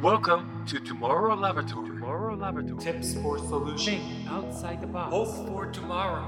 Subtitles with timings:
[0.00, 1.88] Welcome to Tomorrow Laboratory.
[1.88, 2.80] Tomorrow Laboratory.
[2.80, 5.10] Tips for solution outside the box.
[5.12, 6.22] Hope for tomorrow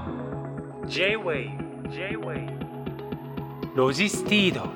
[0.89, 1.57] J-WAVE.
[1.89, 2.49] J-WAVE.
[3.73, 4.67] ロジスティード。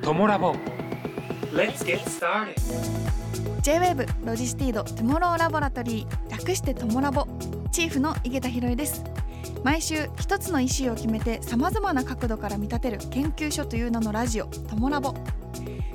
[0.00, 0.54] トモラボ。
[1.52, 2.54] Let's get started
[3.60, 7.26] J-WAVE ロジスティードトゥモローラボラトリー略してトモラボ
[7.70, 9.04] チーフの井桁弘恵です
[9.64, 15.14] 毎週一つのイシューを決めてさまざまな角度から見立てる研究所という名のラジオトモラボ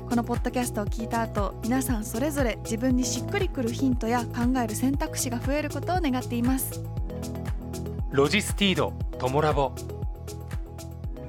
[0.08, 6.82] このポッドキャストを聞いた後皆さんそれぞれ自分にしっくりくるヒントや考える選択肢が増えることを願っています
[8.14, 8.92] ロジスティード。
[9.18, 9.74] トモラボ。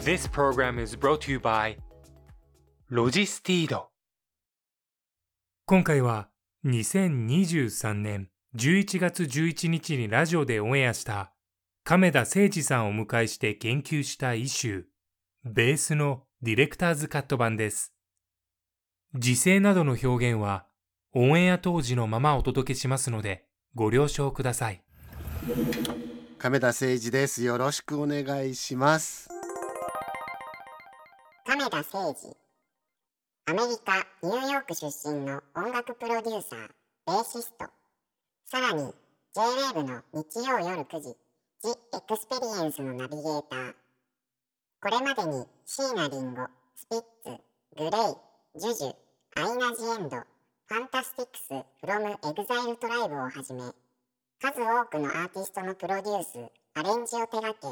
[0.02, 1.78] This program is brought to you by
[2.90, 3.90] ロジスティード。
[5.66, 6.30] 今回は
[6.64, 11.34] 2023年11月11日にラジオでオンエアした
[11.84, 14.84] 亀田誠二さんをお迎えして研究したイシュー、
[15.44, 17.95] ベースのディレクターズカット版です。
[19.18, 20.66] 時勢などの表現は
[21.14, 24.84] オンエア当時のままお届けしますのでご了承ください。
[26.38, 27.42] 亀田誠二です。
[27.44, 29.30] よろしくお願いします。
[31.46, 32.36] 亀田誠二
[33.48, 36.70] アメリカ・ニューヨーク出身の音楽プロデューサー
[37.08, 37.68] ベーシスト
[38.46, 38.92] さらに
[39.34, 41.16] J-WAVE の日曜夜9時
[41.62, 41.70] The
[42.10, 43.74] Experience のナビゲーター
[44.82, 47.06] これまでに椎名林檎スピッツ
[47.78, 49.05] グレイジュジュ
[49.38, 51.52] アイナ・ジ・エンドファンタスティックス
[51.84, 53.64] from EXILE トライブをはじめ
[54.42, 56.40] 数多くのアーティストのプロデュース
[56.74, 57.68] アレンジを手掛け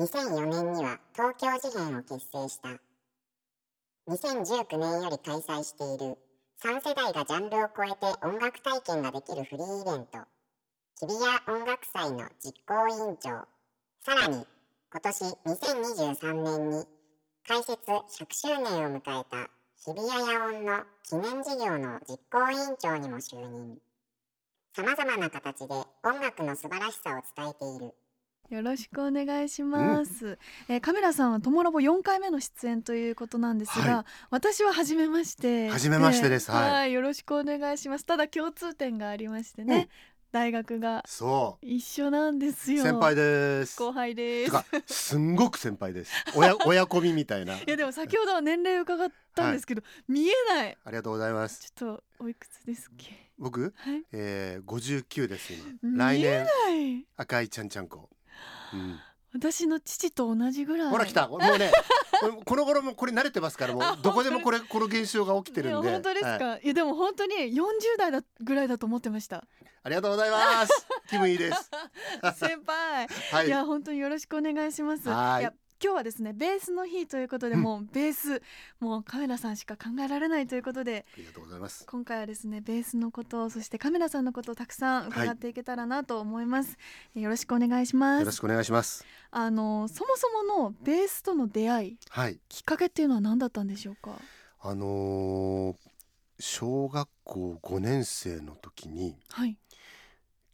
[0.00, 2.68] 2004年には東京事変を結成した。
[4.08, 6.16] 2019年より開催している
[6.62, 10.18] 3世代がジャンルを超えて音楽体験ができるフリーイベント
[11.00, 13.30] 日比谷音楽祭の実行委員長。
[13.98, 14.46] さらに
[14.92, 16.84] 今年2023年に
[17.48, 19.50] 開設100周年を迎えた
[19.84, 23.78] 日比谷野音の記念事業の実行委員長にも就任。
[24.74, 27.94] さまざまな形で音楽の素晴らしさを伝えている。
[28.50, 30.38] よろしくお願いします、
[30.68, 35.68] えーカメラさんはトモラボ4回目の出演ということなんですが、は私は初めまして。
[35.68, 36.50] 初めましてです。
[36.50, 36.70] はい。
[36.70, 38.06] はい、よろしくお願いします。
[38.06, 39.88] ただ共通点がありましてね、うん
[40.32, 43.78] 大学がそ一緒なんですよう、先輩です。
[43.78, 44.46] 後輩で
[44.86, 46.12] すすんごく先輩です。
[46.34, 47.56] 親 親子みみたいな。
[47.56, 51.60] いやでも先ほどは年齢伺ったんですけど、見えないありがとうございます。
[51.72, 53.30] ちょっとおいくつですっけ？
[53.38, 55.64] 僕、はいえー、59です今。
[55.96, 58.08] 来見え年ない赤いちゃんちゃんこ。
[58.74, 58.98] うん、
[59.32, 61.28] 私の父と同じぐらいほら来た。
[61.28, 61.70] もうね、
[62.44, 65.90] この頃もこれ慣れてますから、もあうどこでもこれこの現象が起きてるんで。
[65.90, 67.62] 本当ですか、はいい、やでも本当に40
[67.98, 69.44] 代だぐらいだと思ってました
[69.82, 70.86] ありがとうございます。
[71.08, 71.70] 気分いいです。
[72.38, 73.50] 先輩 はいい。
[73.50, 75.08] や本当によろしくお願いします。
[75.08, 78.42] はいや今日はですねベースの日ということで、うんもうベース
[78.80, 81.84] もうカメラさんしか考えられないということでありがとうございます。
[81.86, 86.76] 今回はですねベースのことそしてカメラさんのことをたくさん伺っていけたらなと思います、
[87.14, 89.04] よろしくお願いしますよろしくお願いします。
[89.30, 92.40] あのそもそものベースとの出会いはい。
[92.48, 94.12] きっかけっていうのは何だったんでしょうか？
[94.60, 95.76] あのー
[96.38, 99.56] 小学校5年生の時にはい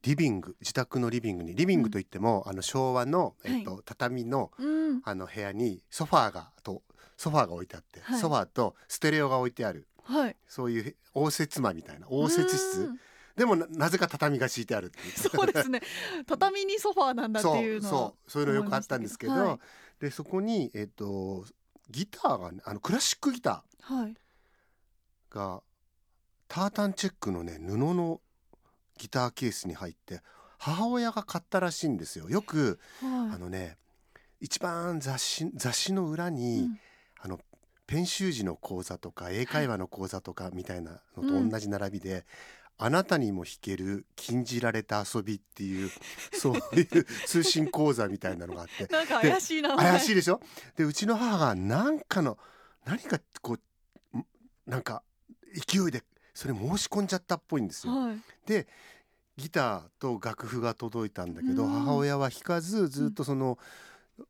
[0.03, 5.01] リビング自宅のリビングにリビングといっても、あの昭和の、えっとは畳のうん。
[5.05, 6.83] あの部屋にソファーがと
[7.17, 8.21] ソファーが置いてあって、はい。
[8.21, 9.87] ソファーとステレオが置いてある。
[10.03, 10.37] はい。
[10.49, 13.01] そういう応接間みたいな応接う室ん。
[13.37, 15.13] でもななぜか畳が敷いてあるっていう。
[15.19, 15.81] そうですね。
[16.27, 18.31] 畳にソファーなんだっていうのはそうそう。
[18.31, 19.59] そういうのよくあったんですけど思い
[20.01, 21.45] でそこにえっ、と
[21.91, 24.17] ギターがねあのクラシックギタはい。
[25.31, 25.63] ーが
[26.49, 28.21] タータンチェックのね布の
[29.03, 30.21] ギターケースに入って
[30.59, 32.31] 母親が買ったらしいんですよ。
[32.31, 33.35] よくはい。
[33.35, 33.77] あのね
[34.41, 36.79] 一番雑誌雑誌の裏に、うん。
[37.21, 37.41] あの
[37.89, 42.25] 編集時の講座とか英会話の講座とかみたいなのと同じ並びで、
[42.79, 45.91] あなたにも弾ける禁じられた遊びっていう
[46.33, 48.87] そういう 通信講座みたいなのがあって。
[48.87, 50.41] なんか怪しい名前怪しいでしょ？
[50.77, 52.39] でうちの母が何かの
[52.85, 53.59] 何かこ
[54.15, 54.27] うん
[54.67, 55.03] なんか
[55.69, 56.03] 勢いで
[56.35, 57.93] それ申し込んじゃったっぽいんですよ。
[57.93, 58.17] はい。
[58.47, 58.67] で
[59.37, 61.71] ギターと楽譜が届いたんだけど、うん。
[61.71, 63.59] 母親は弾かずずっとその,、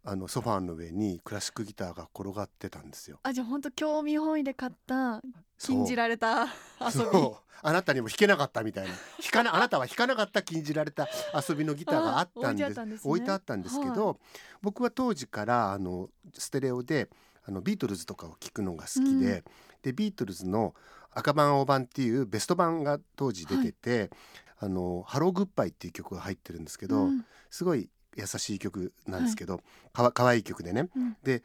[0.05, 3.19] あのソファーの上にクラシックギターが転がってたんですよ。
[3.23, 5.21] あじゃあ本当興味本位で買った
[5.59, 6.47] 禁じられた
[6.81, 7.31] 遊び。
[7.65, 8.91] あなたにも弾けなかったみたいな。
[9.21, 11.09] 弾かなあなたは弾かなかった禁じられた
[11.49, 12.79] 遊びのギターがあったんです。
[12.79, 13.11] あ置いてあったんですね。
[13.11, 14.19] 置いてあったんですけど、
[14.63, 17.09] 僕は当時からあのステレオで
[17.45, 19.45] あのビートルズとかを聴くのが好きで、
[19.83, 20.75] でビートルズの
[21.15, 24.11] 赤版青版っていうベスト版が当時出てて
[24.59, 27.25] 「あのハローグッバイ」っていう曲が入ってるんですけど、うん。
[27.51, 29.61] すごい優しい曲なんですけど、
[29.93, 31.17] かわかわいい曲でね、うん。
[31.23, 31.43] で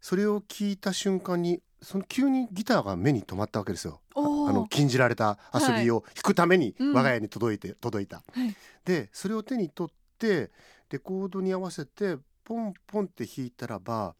[0.00, 4.00] それを聞いた瞬間にその急にギターが目に留まったわけですよ。
[4.14, 6.92] あの禁じられた遊びを弾くためにうん。
[6.92, 8.16] 我が家に届いて、届いた。
[8.16, 8.54] はい。
[8.84, 10.50] でそれを手に取って
[10.90, 14.14] レコードに合わせてポンポンって弾いたらば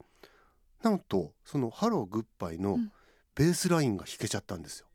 [0.82, 2.92] なんとその「ハローグッバイ」のうん
[3.36, 4.86] ベースラインが弾けちゃったんですよ。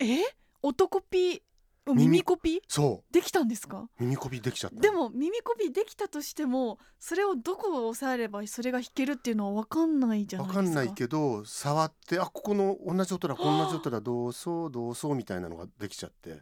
[0.00, 0.18] え？
[0.62, 1.40] 音コピー？
[1.86, 2.04] 耳。
[2.04, 3.80] 耳コピそできたんですか？
[3.80, 4.80] う耳コピできちゃった。
[4.80, 10.58] でも耳コピできたとしてもそれをどこを押さえればそれが弾けるっていうのは分かんないじゃないですか。
[10.60, 16.40] わかんないけど触ってあここの同じ音だこんな音だどうそうどうそうみたいなのができちゃって。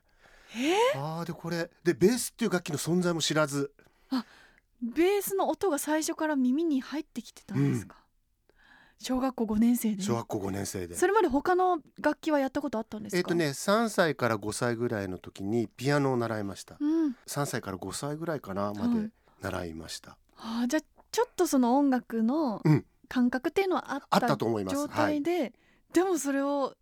[0.56, 0.76] え？
[0.94, 1.68] あーでこれ。
[1.82, 3.72] でベースっていう楽器の存在も知らず。
[4.82, 7.96] ベースの音が最初から耳に入ってきてたんですか、
[9.02, 10.94] 小学校5年生で小学校5年生で。
[10.94, 13.18] それまで他の楽器はやったことあったんですか？
[13.18, 16.76] えっ、とね3歳から5歳ぐらいの時にピアノを習いました。
[16.78, 17.16] うん。
[17.26, 19.10] 3歳から5歳ぐらいかなまではい。
[19.40, 22.84] 習いました、あーじゃあちょっとその音楽のうん。
[23.08, 24.76] 感覚っていうのはあったたと思います。
[24.76, 25.52] 状態で、
[25.92, 26.74] でもそれを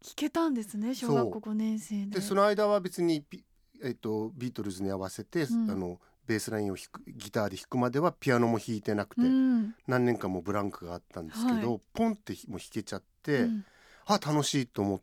[0.00, 2.20] 弾けたんですね小学校5年生で。
[2.20, 3.44] でその間は別にピ、
[3.82, 5.70] えっとビートルズに合わせて、うん。
[5.70, 9.74] あのベースラインを弾くギターで弾くまではピアノも弾いてなくて、うん。
[9.86, 13.64] 何年間もブランクがあったんですけど、はポンってもう弾けちゃって、うん。
[14.06, 15.00] あ楽しいと思っ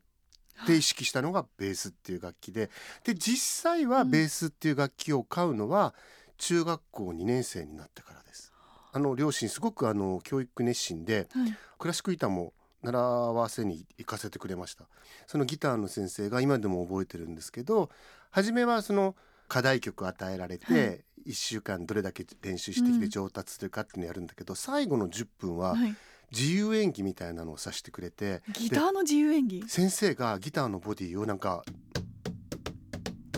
[0.66, 2.70] て意識したのがベースっていう楽器で。
[3.04, 5.94] で実際はベースっていう楽器を買うのは
[6.38, 8.52] 中学校2年生になってからです。
[8.92, 11.56] あの両親すごくあの教育熱心ではい。
[11.78, 14.84] クラシックギターも習わせに行かせてくれました。
[15.26, 17.90] そのギターの先生が今でも覚えてるんですけど
[18.30, 19.16] 初めはその
[19.54, 23.00] 課題曲与えられはて1週間どれだけ練習してきうん。
[23.00, 25.94] て上達するかっていうのをやるんだけど、最後の10分ははい。
[26.32, 29.62] 自由演技みたいなのをさせてくれてギターの自由演技？
[29.68, 31.62] 先生がギターのボディをなんか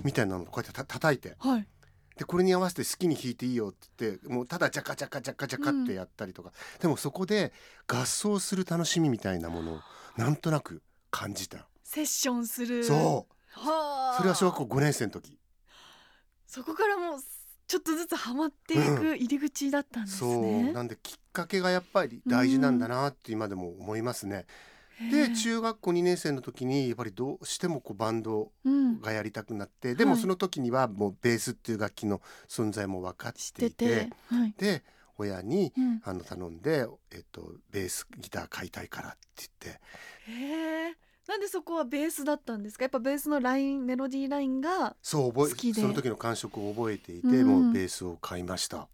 [0.04, 1.36] みたいなのをこうやってた叩いて。
[1.38, 1.68] はい。
[2.16, 7.52] でこれに合わせて好きに弾いていいよって言ってもうただジャカジャカジャカジャカってやったりとか、でもそこで
[7.86, 9.80] 合奏する楽しみみたいなものを
[10.16, 10.80] なんとなく
[11.10, 12.84] 感じた、セッションする。
[12.84, 13.34] そう。
[13.50, 14.16] はあ。
[14.16, 15.36] それは小学校5年生の時
[16.46, 17.20] そこからもう
[17.66, 24.46] ちょっとずつハマっていく入り口だったんですそうね、なんできっかけがやっぱり大事なんだなって今でも思いますね。
[25.10, 29.00] で中学校2年生の時にやっぱりどうしてもこうバンドうん。
[29.00, 30.20] がやりたくなってでもはい。
[30.20, 34.54] その時にはもうベースっていう楽器の存在も分かっしてていててはい。
[34.56, 34.82] で
[35.18, 36.00] 親にうん。
[36.04, 39.80] あの頼んで、えっと、ベースギター買いたいからって言って
[40.30, 40.96] へえ
[41.36, 42.84] なんでそこはベースだったんですか？
[42.84, 45.80] やっぱベースのラインメロディーラインがそう覚好きで。
[45.80, 47.46] えその時の感触を覚えていて、うん。
[47.46, 48.88] もうベースを買いました。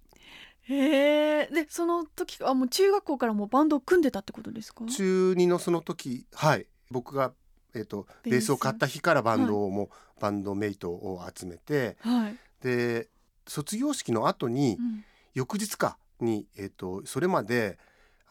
[0.63, 1.47] へえ。
[1.47, 4.85] でその時あもう中学校からもうバンドを組んでたってことですか？
[4.87, 6.67] 中2のその時はい。
[6.91, 7.33] 僕が、
[7.77, 8.33] えっと、ベース。
[8.33, 9.91] ベースを買った日からバンドをも、
[10.21, 13.09] バンドメイトを集めてはい、で
[13.47, 15.05] 卒業式の後に、うん。
[15.35, 17.79] 翌日かに、えっと、それまで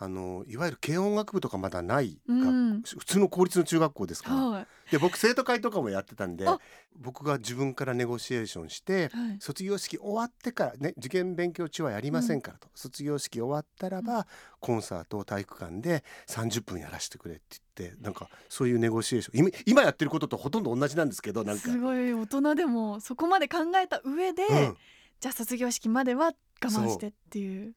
[0.03, 2.81] あのいわゆる軽音楽部とかまだないが、うん。
[2.81, 4.67] 普通の公立の中学校ですから、はい。
[4.89, 6.57] で僕生徒会とかもやってたんであ。
[6.99, 9.37] 僕が自分からネゴシエーションしてはい。
[9.39, 14.25] 卒業式終わってからね受験勉強中はやりませんからと、卒業式終わったらば、
[14.59, 19.39] コンサートを体育館で30分やらせてくれって言ってなんかそういうネゴシエーション。
[19.39, 21.61] 今今やってることとほとんど同じなんですけどなんか。
[21.61, 24.77] すごい大人でもそこまで考えた上で、うん。
[25.19, 26.33] じゃあ卒業式までは
[26.63, 27.75] 我慢してっていう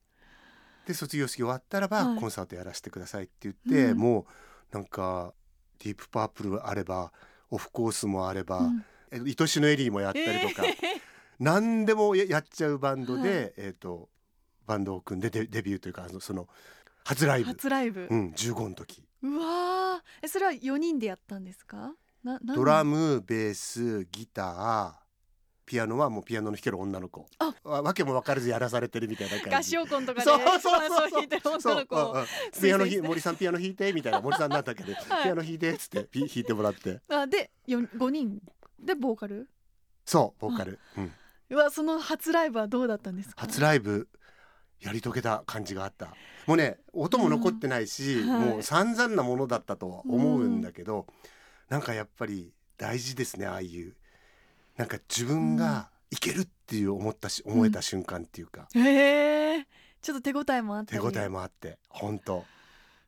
[0.86, 2.20] で卒業式終わったらば、はい。
[2.20, 3.98] コンサートやらせてくださいって言って、うん。
[3.98, 4.26] も
[4.72, 5.32] うなんか
[5.78, 7.12] ディープパープルあれば
[7.50, 8.84] オフコースもあれば、うん。
[9.10, 10.62] え愛しのエリーもやったりとか、
[11.38, 13.53] 何でもややっちゃうバンドで、はい。
[13.56, 14.08] えっ、と
[14.67, 16.48] バンドを組んでデデビューというかその
[17.05, 19.06] 初ライブ、初ライブ、うん、15の時。
[19.22, 20.00] うわー。
[20.22, 21.94] えそれは4人でやったんですか？
[22.22, 25.04] ななんドラムベースギター
[25.66, 27.26] ピアノはもうピアノの弾ける女の子。
[27.38, 27.54] あ。
[27.64, 29.76] わわけも分からずやらされてるみたいな感じ。
[29.78, 31.60] 合唱コンとかでそうそうそう。
[31.60, 32.26] そううんうん。
[32.60, 35.22] ピアノひ森さんピアノ弾いてみたいな森さんなんだっけど、 はい。
[35.24, 37.00] ピアノ弾いてっつってピ 弾いてもらって。
[37.08, 38.40] あで5人。
[38.78, 39.48] でボーカル？
[40.04, 41.12] そうボーカル、うん、
[41.48, 43.40] うわその初ライブはどうだったんですか？
[43.40, 44.08] 初ライブ
[44.80, 46.14] やり遂げた感じがあった。
[46.46, 48.28] もうね音も残ってないし、うん。
[48.30, 48.48] はい。
[48.50, 51.06] もう散々なものだったとは思うんだけど、
[51.70, 53.96] なんかやっぱり大事ですねああいう
[54.76, 59.66] なんか自分がいけるっていう思ったし、思えた瞬間っていうか、へえ。
[60.02, 62.44] ちょっと手応えもあったり手応えもあって本当。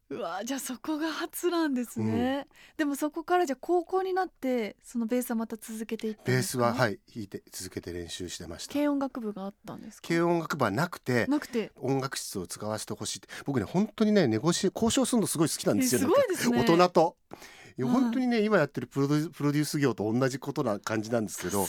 [0.09, 2.47] うわじゃあそこが初なんですね、
[2.77, 8.73] でもそこからじゃあ高校になってそのベースはまた続けていったんベースははい弾いて続けて練習してました。
[8.73, 10.07] 軽音楽部があったんですか？
[10.07, 11.73] 軽音楽部はなくてなくて。
[11.75, 13.29] 音楽室を使わせてほしいって。
[13.45, 15.99] 僕ね本当にねネゴシ交渉するのすごい好きなんですよ。
[15.99, 16.59] えすごいですね。
[16.61, 17.17] 大人と。
[17.79, 21.67] いやはい本当にね今やってるプロデュース業と同じことな感じなんですけど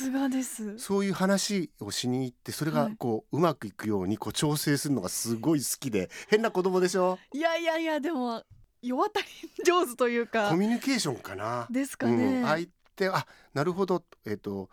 [0.78, 2.96] そういう話をしに行ってそれがはい。
[2.98, 7.20] こう、うまくいくようにこう調整するのがすごい好きで変な子供でしょ？
[7.34, 8.44] いやいやいやでも
[8.82, 9.26] 世渡り
[9.66, 11.68] 上手というかコミュニケーションかな。
[11.70, 14.04] ですかね、うん、相手あなるほど。
[14.26, 14.70] えっ、と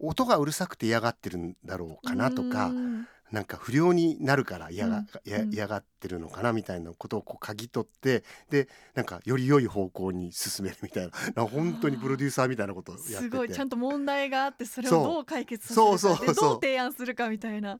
[0.00, 5.52] 音がうるさくて嫌がってるんだろうかなとかうんなんか不良になるから嫌が,、うん。
[5.52, 11.44] 嫌がってるのかなみたいなことをこう嗅ぎ取ってでなんかより良い方向に進めるみたいな。
[11.46, 13.18] 本当にプロデューサーみたいなことをやってて。
[13.18, 13.50] すごい。
[13.50, 17.78] ちゃんと問題があってそれをどう解決させるかどう提案するかみたいな。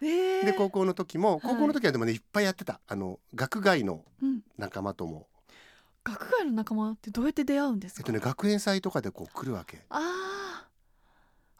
[0.00, 0.44] えー。
[0.46, 1.46] で高校の時もい。
[1.46, 2.80] 高校の時はでもねいっぱいやってた。
[2.86, 4.40] あの学外のうん。
[4.56, 5.28] 仲間とも、
[6.04, 9.84] 学外の仲間ってどうやって出会うんですか、えっとね、学園祭とかでこう来るわけ。
[9.90, 10.67] ああ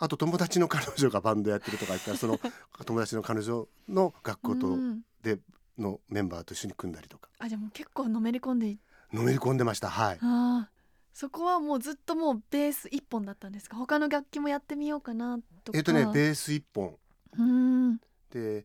[0.07, 2.39] と友達の彼女がバンドやってるとか言ったらその
[2.87, 5.03] 友達の彼女の学あ校とうん。
[5.23, 5.41] で
[5.77, 7.29] のメンバーと一緒に組んだりとか。
[7.39, 8.79] あじゃあもう結構のめり込んでい
[9.13, 9.89] のめり込んでました。
[9.91, 10.19] はい。
[10.21, 10.79] あー。
[11.13, 13.77] そこはもうずっともうベース一本だったんですか？
[13.77, 15.79] 他の楽器もやってみようかなとか。
[15.79, 16.97] えっとねベース一本。
[17.37, 17.97] うん。
[18.31, 18.65] で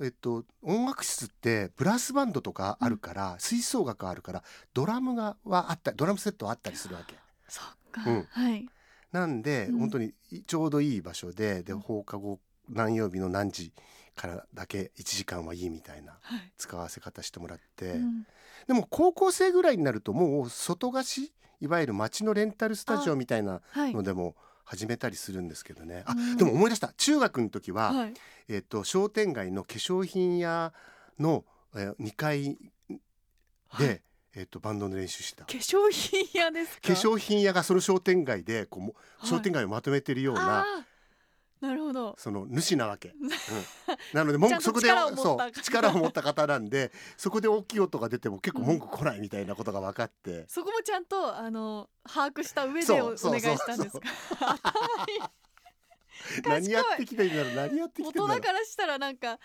[0.00, 4.44] えっと音楽室ってブラスバンドとかあるから、吹奏楽あるから
[4.74, 7.16] ドラムがはあったドラムセットはあったりするわけ。
[7.48, 8.26] そっか、うん。
[8.30, 8.68] はい
[9.12, 9.78] なんで、うん。
[9.78, 10.14] 本当に
[10.46, 11.78] ちょうどいい場所ででうん。
[11.80, 13.72] 放課後何曜日の何時
[14.16, 18.26] からだけ1時間はいいみたいなはい、使わせ方してもらって、うん。
[18.66, 23.94] でも高校生ぐらいになるともう外貸しいわゆる街のレンタルスタジオみたいなはい。
[23.94, 26.36] のでも始めたりするんですけどね、あうん。
[26.36, 26.92] でも思い出した。
[26.96, 28.14] 中学の時は、はい。
[28.48, 30.72] えっと商店街の化粧品屋
[31.18, 32.56] の、えー、2階
[33.78, 34.02] で、はい
[34.34, 35.44] えっとバンドの練習してた。
[35.44, 36.88] 化粧品屋ですか？
[36.88, 39.28] 化粧品屋がその商店街でこうもはい。
[39.28, 40.64] 商店街をまとめてるような、
[41.60, 42.14] なるほど。
[42.18, 43.28] その主なわけ、 うん、
[44.14, 54.08] なので文句そこで力を持ったそう方力を持った方なんでそこで大きい音が出ても結構文句来ないみたいなことが分かって、そこもちゃんとあの把握した上でおお願いしたんですか？
[56.44, 58.28] 何やってきてんだろう何やってきてんだろう。
[58.28, 59.38] 大人からしたらなんか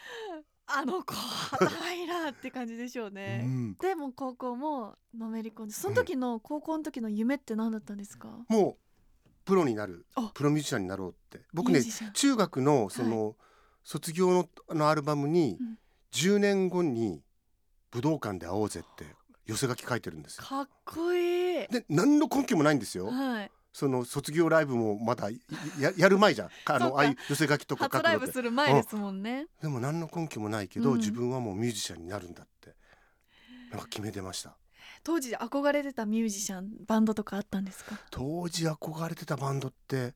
[0.68, 1.14] あの子
[1.52, 3.78] 頭いいなって感じでしょうね、うん。
[3.80, 8.78] でも高校ものめり込んでその時の高校の時の夢って何だったんですか、も
[9.26, 10.32] うプロになるあ。
[10.34, 11.46] プロミュージシャンになろうって。
[11.54, 11.82] 僕ね
[12.14, 13.36] 中学のその、
[13.84, 15.78] 卒業のあのアルバムにうん。
[16.14, 17.22] 10年後に
[17.92, 19.06] 武道館で会おうぜって
[19.46, 20.44] 寄せ書き書いてるんですよ。
[20.46, 21.68] かっこいい。
[21.68, 23.08] で何の根拠もないんですよ。
[23.08, 25.40] はいその卒業ライブもまだい
[25.80, 26.50] ややる前じゃん。
[26.66, 28.26] あのああいう寄せ書きとか書初ライブ。
[28.32, 29.46] する前ですもんね。
[29.62, 30.98] でも何の根拠もないけど、うん。
[30.98, 32.76] 自分はもうミュージシャンになるんだって
[33.70, 34.58] なんか決めてました。
[35.04, 38.00] 当時憧れてたミュージシャンバンドとかあったんですか？
[38.10, 40.16] 当時憧れてたバンドって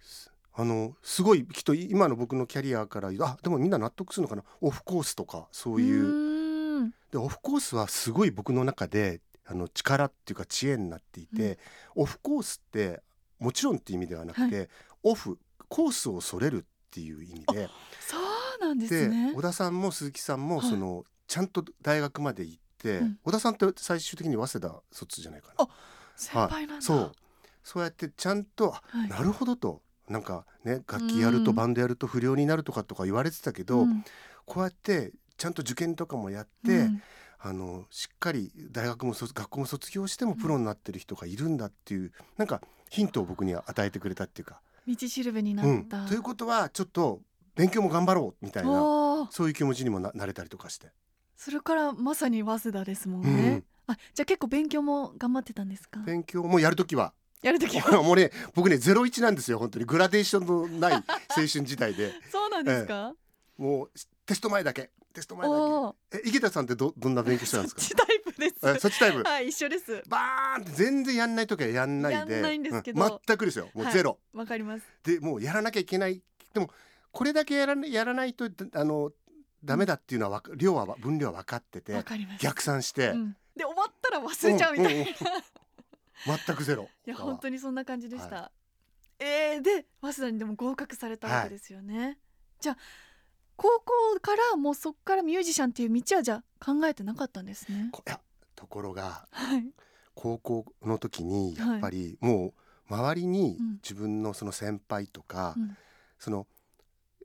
[0.00, 4.42] すあのすごいきっと今の僕のキャリアからあでもみんな納得するのかな？
[4.60, 6.92] オフコースとかそういう。
[7.12, 11.58] でオフコースはすごい僕の中であの力っていうか知恵になっていて、
[11.94, 13.02] オフコースって
[13.38, 14.68] もちろんっていう意味ではなくて、
[15.02, 15.38] オフ
[15.68, 17.68] コースをそれるっていう意味で
[18.00, 20.70] そうなんですでね小田さんも鈴木さんもはい。
[20.70, 23.18] その、ちゃんと大学まで行って、うん。
[23.22, 25.54] 小田さんって最終的に早稲田卒じゃないかな。
[25.64, 25.68] あ
[26.16, 27.12] 先輩なんだ、そう。
[27.62, 28.74] そうやってちゃんと、
[29.08, 29.82] なるほどと。
[30.08, 34.04] なんかね楽器やるとうんバンドやると不良になるとかとか言われてたけど、ん。
[34.46, 37.02] こうやってちゃんと受験とかもやって、うん
[37.40, 44.60] あのしっかり大学も卒学校も卒業してもプロになってる人がいるんだっていう、なんかヒントを僕に与えてくれたっていうか。
[44.86, 47.20] 道しるべになうん、った、ということはちょっと
[47.54, 50.88] 勉強も頑張ろうみたいなそういう気持ちにもななれたりとかして。
[51.36, 53.64] それからまさに早稲田ですもんね、うん。
[53.86, 56.00] あじゃあ結構勉強も頑張ってたんですか？
[56.00, 57.12] 勉強もやるときは。
[57.42, 58.02] やるときは？
[58.02, 59.84] もうね僕ねゼロ一なんですよ本当に。
[59.84, 61.02] グラデーションのない青
[61.36, 62.12] 春時代で。
[62.32, 63.14] そうなんですか、
[63.58, 63.90] もう
[64.26, 66.18] テスト前だけテスト前だけ？
[66.18, 67.80] え池田さんってどどんな勉強してたんですか？
[67.80, 68.54] そっちタイプです。
[68.62, 69.22] えそっちタイプ？
[69.22, 70.02] はい一緒です。
[70.08, 73.02] バーンって全然やんない時はやんないでやんないんですけど。
[73.02, 73.68] うん全くですよ。
[73.74, 74.84] もうゼロ、わかります。
[75.04, 76.22] でもうやらなきゃいけない。
[76.52, 76.70] でも
[77.12, 79.12] これだけやらなやらないとあの
[79.64, 82.42] ダメだっていうのはわか量は分量は分かっててわかります。
[82.42, 83.36] 逆算して、うん。
[83.56, 85.14] で終わったら忘れちゃうみたいな、うんうん
[86.46, 86.88] 全くゼロ。
[87.06, 88.50] いや本当ににそんな感じでした、
[89.20, 92.18] えー、で早稲田にでも合格されたわけですよね、
[92.60, 92.76] じゃあ
[93.58, 97.90] 高校からもうそっからミュージシャンっていう道はじゃあ考えてなかったんですね。
[97.92, 98.20] いや
[98.54, 99.64] ところがはい。
[100.14, 102.54] 高校の時にやっぱりも
[102.88, 103.72] う周りにうん。
[103.82, 105.76] 自分のその先輩とか、うん。
[106.18, 106.46] その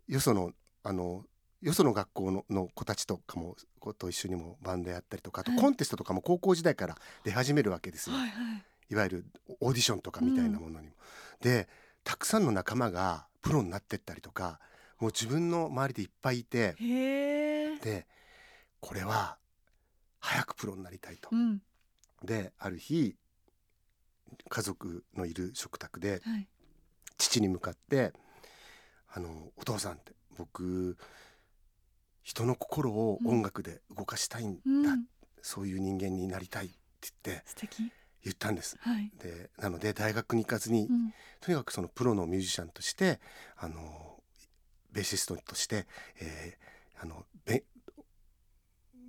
[0.07, 1.23] よそのあの
[1.61, 5.61] よその学校のの子たちとかもこと一緒にもバンドやったりとかあとはい。
[5.61, 8.95] コンテストとかも高校時代から出始めるわけですよ、はいはいい。
[8.95, 9.25] わゆる
[9.61, 10.95] オーディションとかみたいなものにも。
[11.41, 11.67] で
[12.03, 14.59] たくさんの仲間がプロになってったりとか
[15.03, 18.07] もう自分の周りでいっぱいいてで
[18.79, 19.37] これは
[20.19, 21.27] 早くプロになりたいと。
[21.29, 21.35] う。
[21.35, 21.61] ん。
[22.23, 23.17] である日
[24.47, 26.47] 家族のいる食卓ではい。
[27.17, 28.13] 父に向かって
[29.13, 30.97] 「あのお父さん」って僕
[32.21, 35.05] 人の心を音楽で動かしたいんだ、うん。
[35.41, 36.77] そういう人間になりたいって
[37.25, 37.91] 言って素敵。
[38.23, 38.77] 言ったんです。
[38.79, 39.11] はい。
[39.19, 41.13] でなので大学に行かずに、うん。
[41.41, 43.19] とにかくそのプロのミュージシャンとして
[43.57, 44.12] あの
[44.93, 45.87] ベーシストとして、
[46.21, 47.63] えーあのべ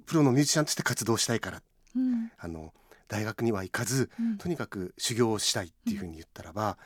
[0.07, 1.62] プロのミュージシャンとして活動したいから
[1.95, 2.33] うん。
[2.37, 2.75] あの
[3.07, 4.38] 大学には行かずうん。
[4.38, 6.76] とにかく修行をしたいっていうふうに言ったらば、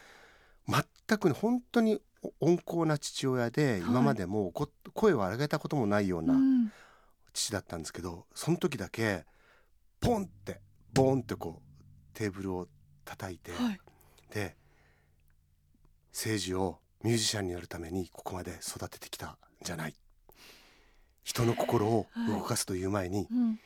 [0.69, 2.03] 全くね本当に
[2.41, 6.73] 温厚な父親で今までもこ声を荒げたこともないようなうん。
[7.33, 9.25] 父だったんですけどその時だけ
[10.01, 10.61] ポンって
[10.93, 12.69] ボーンってこうテーブルを
[13.05, 13.81] 叩いて、はい。
[14.35, 14.57] で
[16.13, 19.95] 政治をミュージシャンになるためにここまで育ててきたんじゃない
[21.29, 23.61] 人の心を動かすという前に、うん。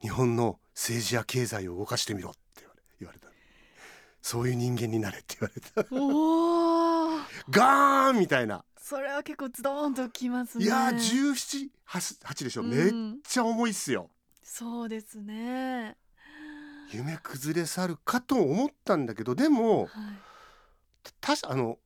[0.00, 2.66] 日本の政治や経済を動かしてみろって
[2.98, 3.28] 言われた。
[4.22, 5.94] そういう人間になれって言われた。
[5.94, 7.18] おお
[7.50, 10.64] ガーンみたいな、それは結構ズドーンときますね。
[10.64, 11.34] いやー
[11.86, 12.70] 178でしょ、うん。
[12.70, 14.08] めっちゃ重いっすよ。
[14.42, 15.98] そうですね。
[16.90, 19.90] 夢崩れ去るかと思ったんだけどでもはい。
[21.20, 21.78] たしあの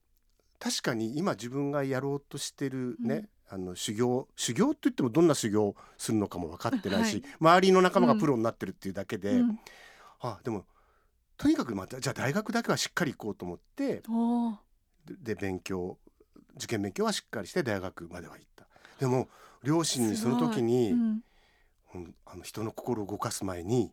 [0.61, 3.55] 確かに今自分がやろうとしてるね、うん。
[3.55, 7.33] あの修行修行って言ってもどんな修行をするのかも分かってないし、はい。
[7.41, 9.59] 周りの仲間がプロになってるっていうだけで、うん。
[10.21, 10.67] あでも
[11.37, 14.03] とにかくまたじゃあ大学だけはしっかり行こうと思って
[15.07, 15.97] でで勉強
[16.57, 18.67] 受験勉強はしっかりして大学までは行った。
[18.99, 19.29] でも
[19.63, 20.95] 両親にその時に、
[22.27, 23.93] あの人の心を動かす前に、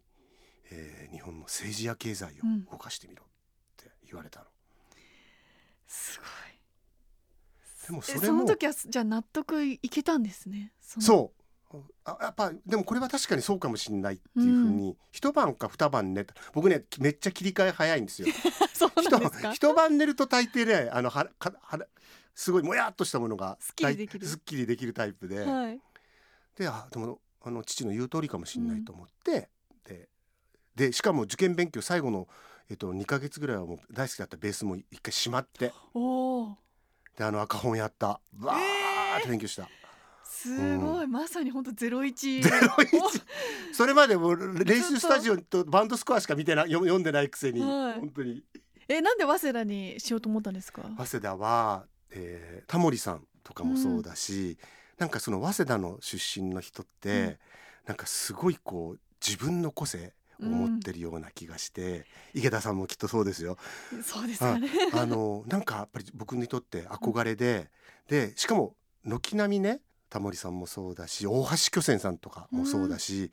[0.71, 2.65] えー日本の政治や経済をうん。
[2.65, 3.27] 動かしてみろっ
[3.77, 4.45] て言われたの、
[5.87, 6.27] すごい
[7.87, 8.25] でもそえれも。
[8.27, 10.73] その時はじゃあ納得いけたんですね？
[10.79, 11.41] そう。
[12.05, 16.33] あやっぱでもこれは確かにそうかもしれないっていうふうに、一晩か二晩寝た。
[16.53, 18.27] 僕ねめっちゃ切り替え早いんですよ。
[18.73, 19.51] そうなんですか？
[19.51, 21.79] 一一晩寝ると大抵ねあのはかは
[22.33, 24.25] すごいもやっとしたものがすっきりできる。
[24.25, 25.81] 大すっきりできるタイプで、はい。
[26.55, 29.49] であでもあの父の言う通りかもしれないと思って、
[29.83, 30.07] で
[30.75, 32.27] でしかも受験勉強最後の、
[32.69, 35.73] えっと、2ヶ月ぐらいはもう大好きだったベースも一回しまって。
[35.93, 36.57] おお
[37.17, 38.07] であの赤本やった。
[38.07, 39.69] わーって勉強した、
[40.23, 42.41] すごい、まさに本当ゼロ一。
[42.43, 43.21] ゼロ一。
[43.73, 47.99] それまでもう練習スタジオとバンドスコアしか見てな読読んでないくせに、はい。
[47.99, 48.43] 本当に。
[48.87, 50.83] えなんで早稲田にしようと思ったんですか？
[50.97, 54.57] 早稲田は、えータモリさんとかもそうだし、
[54.97, 57.37] なんかその早稲田の出身の人って、うん。
[57.85, 63.57] なんかすごいこう自分の個性を持ってるような気がして、池田さんもきっとそうですよ。
[64.03, 64.69] そうですかね。
[64.93, 67.69] あのなんかやっぱり僕にとって憧れで、
[68.07, 73.31] でしかも軒並みねタモリさんもそうだし大橋巨泉さんとかもそうだし、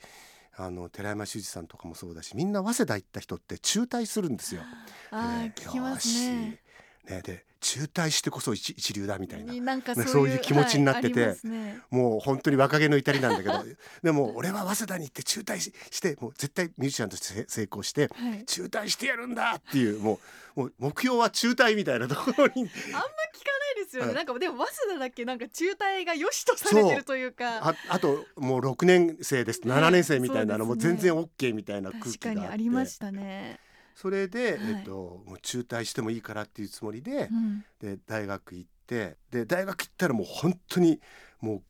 [0.57, 4.63] あの寺山修司さんとかもそうだしみんな早稲田行った人って中退するんですよ。
[5.11, 6.61] あーで聞きますね。
[7.09, 9.55] ねで中退してこそ一一流だみたいな。
[9.55, 11.81] なんかそういう,、気持ちになっててはいね。
[11.91, 13.65] もう本当に若気の至りなんだけど。
[14.03, 20.15] でも俺は早稲田に行って中退ししてもう絶対ミュージシャンとしてせ成功してはい、中退してやるんだっていうも
[20.57, 22.53] うもう目標は中退みたいなところに。
[22.53, 24.17] あんま聞かないですよね、はい。
[24.17, 27.69] なんかでも早稲田だけなんか中退が良しとされてるというか。
[27.69, 29.61] ああともう6年生です。
[29.61, 32.41] 7年生みたいなのも全然 OK みたいな空確気があって。
[32.41, 33.61] かにありましたね、
[33.95, 34.61] それで、はい。
[34.79, 41.01] えっと、もう中退してもいいからっていうつもりでう、ん、で大学行ってで大学行ったらもう本当に
[41.41, 41.63] もう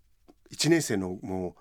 [0.51, 1.55] 1年生のもう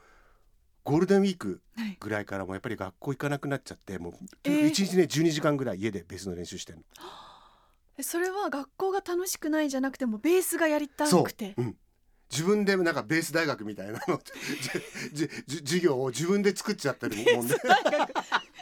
[0.83, 1.97] ゴールデンウィークはい。
[1.99, 4.67] ぐらいからもうやっぱり学校行かなくなっちゃってもうえー。
[4.67, 6.83] 1日ね12時間ぐらい家でベースの練習してんの。
[7.97, 11.61] えそれは学校が楽しくないじゃなくてもベースがやりたそうくて、う。
[11.61, 11.77] ん、
[12.31, 14.19] 自分でなんかベース大学みたいなの
[15.11, 18.13] じじじ授業を自分で作っちゃってるもんで大学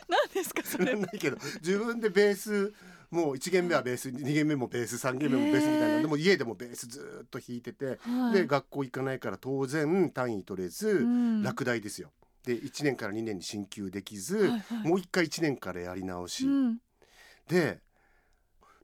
[0.10, 0.95] 何ですかそれ。
[0.95, 2.74] ないけど自分でベース
[3.12, 8.34] もう1限目はベース2限目もベース3限目もベースみたいなでも家でもベースずーっと弾いてて、はい。
[8.34, 11.43] で学校行かないから当然単位取れず、うん。
[11.43, 12.12] 落第ですよ。
[12.43, 14.88] で1年から2年に進級できず、はいはい。
[14.88, 16.78] もう一回1年からやり直し、うん。
[17.48, 17.80] で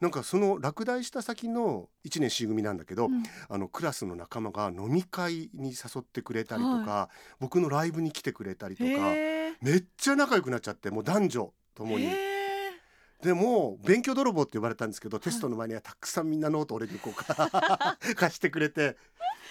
[0.01, 3.23] なんかその落第した先の1年 C 組なんだけど、うん。
[3.47, 7.09] あのクラスの仲間が飲み会に誘ってくれたりとか、
[7.39, 8.89] 僕のライブに来てくれたりとか
[9.65, 12.05] めっちゃ仲良くなっちゃってもう男女ともに。
[12.05, 12.35] へ
[13.23, 18.97] でも勉強泥棒って呼ばれたんですけど、テストの前にはたくさんみんなノート俺にこうか 貸してくれて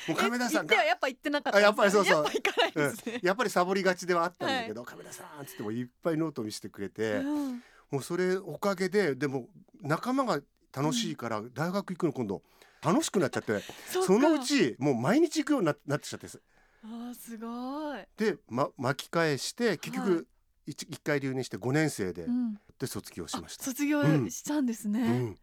[0.07, 2.15] もうー亀田さんがやっぱ行ってなかったやっぱりそうそう。
[2.15, 7.63] やっぱ行かないですね、やっぱりサボりがちではあったんだけど、亀田さんっつってもいっぱいノート見せてくれて、うん。
[7.91, 9.49] もうそれおかげででも
[9.81, 10.41] 仲間が
[10.73, 12.43] 楽しいから大学行くの今度
[12.83, 13.59] 楽しくなっちゃって、
[13.91, 14.07] そっか。
[14.07, 16.41] そのうちもう毎日行くようにななってきちゃってです
[16.85, 20.09] あーすごい、で、ま、巻き返して結はい。
[20.09, 20.27] 局
[20.67, 23.63] 一一回留年して5年生で,、うん、で卒業しました。
[23.63, 25.39] あ卒業したんですね、うん。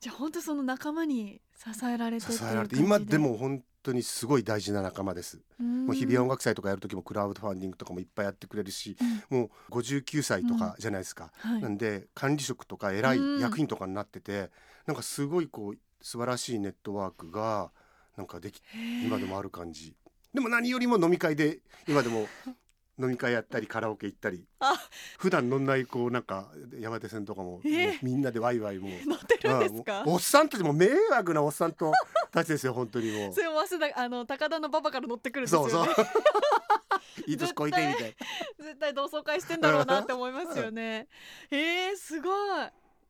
[0.00, 5.40] じゃあ本当その仲間に支えられて支えられて今でも本当にすごい大事な仲間です。
[5.58, 8.96] もう日比谷音楽楽祭とかやる時もクラウドファンディングとかもいっぱいやってくれるし、
[9.30, 11.30] もう59歳とかじゃないですか。
[11.38, 11.62] はい。
[11.62, 13.40] なんで管理職とか偉いうん。
[13.40, 14.50] 役員とかになってて、
[14.86, 17.70] なんかすごいこう素晴らしいネットワークが
[18.16, 18.60] なんかでき
[19.04, 19.94] 今でもある感じ。
[20.36, 22.28] でも何よりも飲み会で今でも
[23.00, 24.74] 飲み会やったりカラオケ行ったりあ。
[25.18, 27.62] 普段乗んないこうなんか山手線とかも,
[28.02, 29.08] みんなでワイワイもう。
[29.08, 30.00] 乗ってるんですか？
[30.00, 31.90] ああもうおっさんたちも迷惑なおっさんと
[32.30, 33.32] たちですよ本当にもう。
[33.34, 35.70] それも早稲田あの高田の馬場から乗ってくるんですよね。
[35.70, 36.06] そうそう。
[37.26, 38.16] いい年こいてみたい。
[38.60, 41.08] 絶対同窓会してんだろうなって思いますよね。
[41.50, 42.34] えー、すごい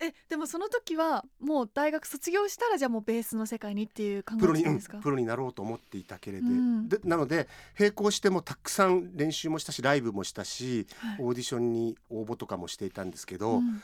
[0.00, 6.88] えでもその時はもう大学卒業したらじゃあもうベースの世界にっていう考えプロに、うんプロになろうと思っていたけれど、うん。
[6.88, 11.16] でなので並行してもたくさん練習もしたしライブもしたしはい。
[11.20, 13.82] オーディションに応募とかもしていたんですけど、うん。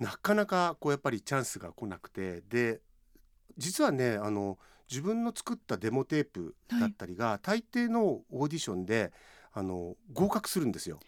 [0.00, 2.80] なかなかこうやっぱりチャンスが来なくてで
[3.56, 4.58] 実はねあの
[4.90, 9.12] 自分の作ったデモテープだったりが、大抵のオーディションで
[9.52, 11.00] あの合格するんですよ。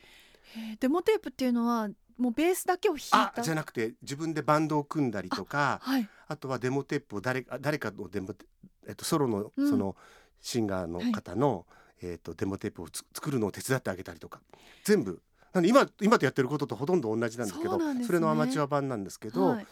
[0.81, 6.09] デモテープっていうのはもうベースだけを弾いあたじゃなくて自分でバンドを組んだりとかはい。
[6.29, 8.47] あとはデモテープを誰か誰かのデモテ、
[8.89, 9.71] えっと、ソロのうん。
[9.71, 9.97] その
[10.41, 11.67] シンガーの方の、
[12.03, 14.41] えっと、デモテープをつ作るのを手伝ってあげたりとか。
[14.85, 15.21] 全部。
[15.53, 18.07] なんで今今とやってることとほとんど同じなんですけどそね。
[18.09, 19.67] れのアマチュア版なんですけど、はい。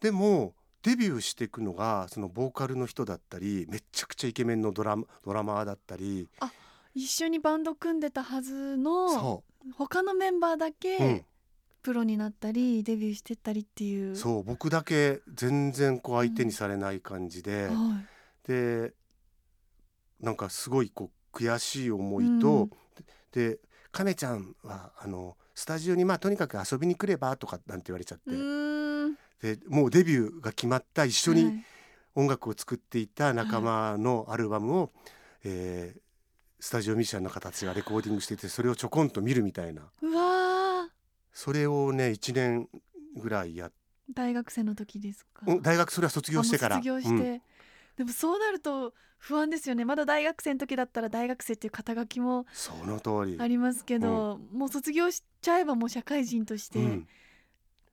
[0.00, 6.28] でもデビューしていくのがそのボーカルの人だったりめちゃくちゃイケメンのドラムドラマーだったり。
[6.94, 9.44] 一緒にバンド組んでたはずのそ
[9.76, 10.72] 他のメンバーだう、うん。
[10.72, 11.26] け
[11.82, 14.16] プロになったりデビューしてったりっていう。
[14.16, 17.66] そう僕だけ全然こう相手にされない感じで。
[17.66, 18.48] はい。
[18.48, 18.92] で
[20.20, 22.70] なんかすごいこう悔しい思いと、うん。
[23.32, 23.58] で
[23.92, 28.30] 亀ちゃんはあのスタジオにまあとにかく遊びに来ればとかなんて言われちゃって、
[29.56, 31.44] でもうデビューが決まった一緒はい。
[31.44, 31.62] に
[32.14, 34.92] 音楽を作っていた仲間のアルバムを、
[35.44, 36.00] えー
[36.60, 39.82] スタジオミュージシャンの方たちがレコーディングしていてそれをちょこんと見るみたいな。
[40.02, 40.88] うわー
[41.32, 42.68] それをね1年
[43.16, 43.72] ぐらいやっ
[44.10, 45.42] 大学生の時ですか？
[45.46, 46.76] うん大学それは卒業してから。
[46.76, 47.42] 卒業して、うん。
[47.96, 49.84] でもそうなると不安ですよね。
[49.84, 53.38] まだ大学生の時だったら大学生っていう肩書きもその通り。
[53.38, 57.08] ありますけど、もう卒業しちゃえばもう社会人として、うん。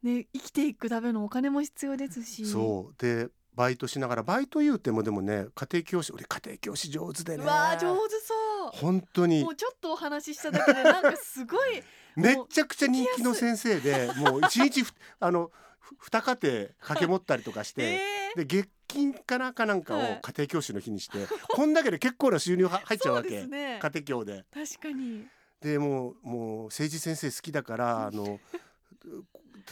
[0.03, 2.45] ね、生きていくためのお金も必要ですし。
[2.45, 2.95] そう。
[2.97, 7.43] でバイトしながらバイト言うてもでもね家庭教師俺家庭教師上手でね。
[7.43, 8.33] うわー上手そ
[8.67, 8.71] う。
[8.73, 9.43] 本当に。
[9.43, 11.83] もうちょっとお話ししただけでなんかすごい
[12.15, 18.37] めっちゃくちゃ人気の先生でもう一日ふ あのふ二家庭掛け持ったりとかして、えー。
[18.37, 20.19] で月金かなかなんかをはい。
[20.21, 23.79] 家庭教師の日にして、こんだけで結構な収入は 入っちゃうわけ、ね。
[23.81, 24.45] 家庭教で。
[24.53, 25.27] 確かに。
[25.61, 28.39] でもうもう政治先生好きだからあの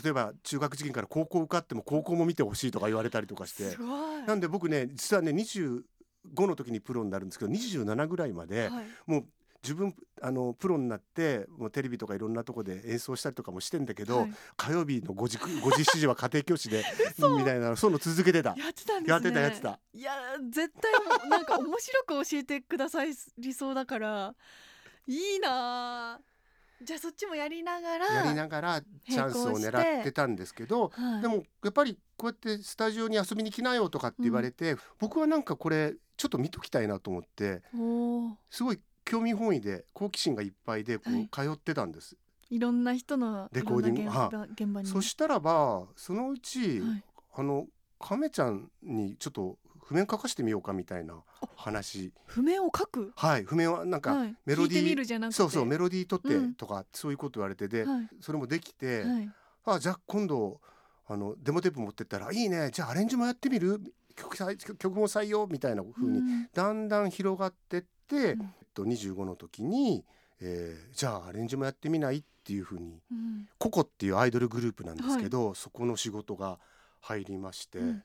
[0.03, 3.77] 例えば中学受験から高校受かっても高校も見てほしいとか言われたりとかして。
[4.25, 5.84] なんで僕ね実はね25
[6.47, 8.86] の時にプロになるんですけど27ぐらいまではい。
[9.06, 9.25] もう
[9.63, 14.34] 自分あのプロになってもうテレビとかいろんなとこで演奏したりとかもしてんだけど、はい。
[14.58, 16.84] 火曜日の5時 ,5 時7時は家庭教師で
[17.17, 18.49] みたいなそういうの続けてた。
[18.58, 19.10] やってたんですね。
[19.10, 19.80] やってたやってた。
[19.93, 20.13] いや
[20.49, 20.91] 絶対
[21.30, 24.36] なんか面白く教えてくださりそうだから
[25.08, 26.21] いいなあ。
[26.82, 31.21] じゃあそっちもやりながらやりながらチャンスを狙ってたんですけど、はい。
[31.21, 37.62] でもやっぱりこうやってスタジオに遊びに来なよとかって言われて、僕はなんかこれちょっと見ときたいなと思って
[38.49, 41.24] すごい興味本位で好奇心がいっぱいでこはい。
[41.24, 42.16] う通ってたんです。
[42.50, 44.02] いろんな人のレコーディング？
[44.02, 44.88] いろんな現場現場に。
[44.88, 47.04] そしたらばそのうち、はい。
[47.36, 47.68] あの
[48.00, 51.16] 亀ちゃんにちょっと譜面書かしてみようかみたいな
[51.56, 52.13] 話。
[52.26, 53.12] 譜面を書く？
[53.16, 53.44] はい。
[53.44, 54.36] 譜面はなんかはい。
[54.46, 56.54] メロディー弾いそうそうメロディー取ってうん。
[56.54, 58.10] とか、そういうこと言われてで、はい。
[58.22, 59.30] それもできて、はい。
[59.66, 60.60] あじゃあ今度
[61.08, 62.70] あのデモテープ持ってったらいいね。
[62.72, 63.82] じゃあアレンジもやってみる？
[64.16, 65.48] 曲さ曲曲も採用？
[65.48, 66.50] みたいな風にうん。
[66.54, 70.06] だんだん広がってって、うんと、25の時に、
[70.42, 73.48] えーじゃあアレンジもやってみないっていう風にうん。
[73.58, 76.60] ココっていうアイドルグループなんですけど、そこの仕事が
[77.00, 78.04] 入りまして、うん。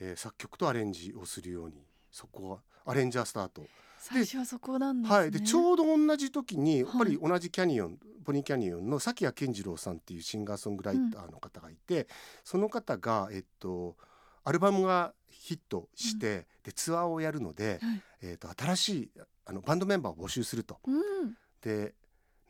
[0.00, 3.62] えー作曲とアレンジをするようにそこはアレンジャースタート。
[3.98, 5.18] 最初はそこなんですね。
[5.18, 12.08] はい、でちょうど同じ時にやっぱはいり同じキャニオン、ポニーキャニオンの崎谷健次郎さんっていうシンガーソングライターの方がいて、
[12.44, 13.96] その方が、えっと、
[14.44, 18.02] アルバムがヒットして、でツアーをやるので、はい。
[18.22, 19.10] えっと、新しい
[19.46, 20.78] あのバンドメンバーを募集すると。
[20.86, 21.94] うんで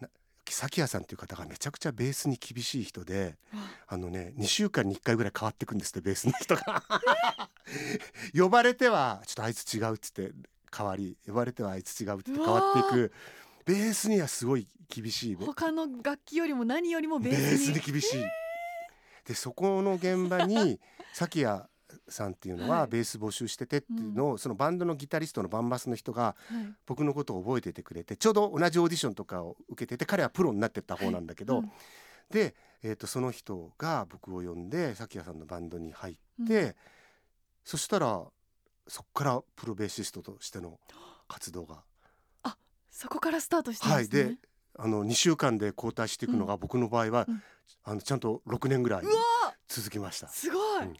[0.00, 0.08] な
[0.48, 3.36] 崎谷さんっていう方がめちゃくちゃベースに厳しい人で
[3.86, 6.82] あのね2週間に1回ぐらい変わってくんですってベースの人が。
[8.34, 10.32] 呼ばれてはちょっとあいつ違うっつって
[10.76, 13.12] 変わり呼ばれてはあいつ違うっつって変わっていく
[13.64, 18.24] ベースにはすごい厳しいベ他の楽器よりも何よりもベベーースにスに厳しい。
[19.24, 20.80] でそこの現場に
[21.12, 21.62] 崎谷
[22.08, 22.88] さんっていうのははい。
[22.88, 26.74] ベース募集しててっていうのを、そのバンドのギタリストのバンバスの人がはい。
[26.86, 31.70] 僕のことを覚えててくれてちょうど同じオーディションとかを受けてて彼はプロになってった方なんだけど、うん。
[32.30, 36.74] で、えー、とその人が僕を呼んで咲谷さんのバンドに入って、うん。
[37.64, 38.22] そしたら
[38.88, 40.78] そこからプロベーシストとしての
[41.28, 41.82] 活動が
[42.96, 44.38] そこからスタートしてるはいんですね、で
[44.78, 47.42] あの2週間で交代していくのが僕の場合は、うん。
[47.84, 49.04] あのちゃんと6年ぐらい
[49.68, 50.28] 続きました。
[50.28, 50.96] すごい、うん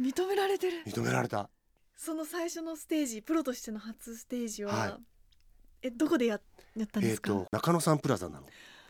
[0.00, 0.82] 認められてる。
[0.86, 1.50] 認められた。
[1.96, 4.94] その最初のステージプロとしての初ステージは、はい。
[5.82, 6.40] えどこでや
[6.76, 8.46] やったんですか、と中野サンプラザなの。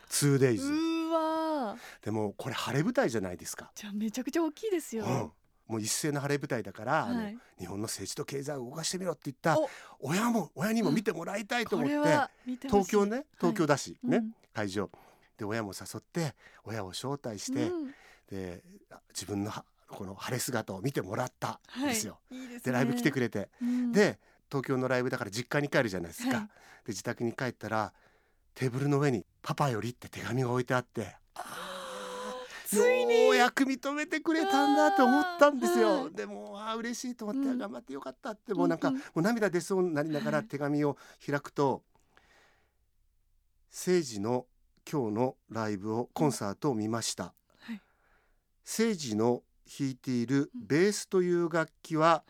[0.09, 2.05] 2days うーわー。
[2.05, 5.31] でもこれ晴れ舞台じゃないですか、じゃあめちゃくちゃ大きいですよ、うん、
[5.67, 7.37] もう一斉の晴れ舞台だから、はい。
[7.59, 9.69] 日本の政治と経済を動かしてみろって言ったお。
[9.99, 14.35] 親も親にも見てもらいたいと思って、これは見て東京ね東京だし、ね、うん。
[14.53, 14.89] 会場。
[15.37, 17.91] で親も誘って親を招待して、うん。
[18.29, 22.19] であ自分のはこの晴れ姿を見てもらったんですよ。
[22.29, 22.61] はい、いいですね。
[22.65, 23.91] でライブ来てくれて、うん。
[23.91, 26.35] で東京のライブだから実家に帰るじゃないですか。
[26.35, 26.45] はい。
[26.45, 26.49] で
[26.87, 27.93] 自宅に帰ったら
[28.53, 31.15] テーブルの上に「パパより」って手紙が置いてあって
[32.65, 33.25] ついに。
[33.25, 36.03] ようやく認めてくれたんだと思ったんですよ。
[36.03, 36.13] はい。
[36.13, 37.57] でもあー嬉しいと思って、うん。
[37.57, 39.01] 頑張ってよかったってもうなんか、うんうん。
[39.01, 41.83] もう涙出そうになりながらはい手紙を開くと
[43.71, 44.47] 「誠治の
[44.89, 47.81] 今日のライブをコンサートを見ました」はい。
[48.65, 52.23] 誠治の弾いているベースという楽器は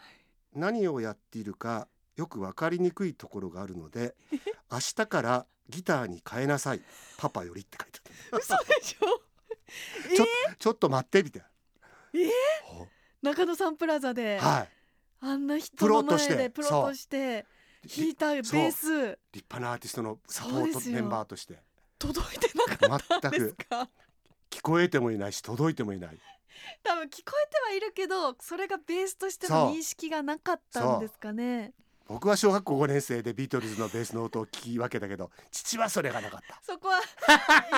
[0.53, 4.15] 何をやっているかよく分かりにくいところがあるので
[4.71, 6.81] 明日からギターに変えなさい。
[7.17, 7.99] パパよりって書いて
[8.33, 9.05] あ嘘でしょ？
[9.05, 10.25] る ちょ
[10.59, 11.47] ちょっと待ってみたいな。
[12.19, 12.25] え？
[12.25, 12.29] ー
[13.21, 14.69] 中野サンプラザで、はい。
[15.21, 17.45] あんな人プの前でプロとして
[17.95, 19.17] 弾いたベース。
[19.31, 21.59] 立派なアーティストのサポートメンバーとして。
[21.99, 23.89] 届いてなかったんですか？
[24.49, 26.19] 聞こえてもいないし届いてもいない
[26.83, 31.73] 多分聞こえてはいるけどそれがベースとしての認識がなかったんですかね。
[32.07, 36.59] 僕は小学校5年生でビートルズのベースの音を聞き分けたけど父はそれがなかった。
[36.61, 36.99] そこは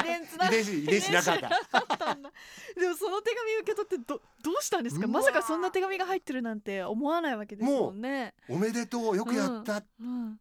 [0.02, 1.50] 遺伝つな遺伝子遺伝子なかった。
[1.50, 5.06] でもその手紙受け取ってどどうしたんですか？
[5.06, 8.34] まさかそんな手紙が入ってるなんて思わないわけですもんね。
[8.50, 10.40] おめでとうよくやった、うん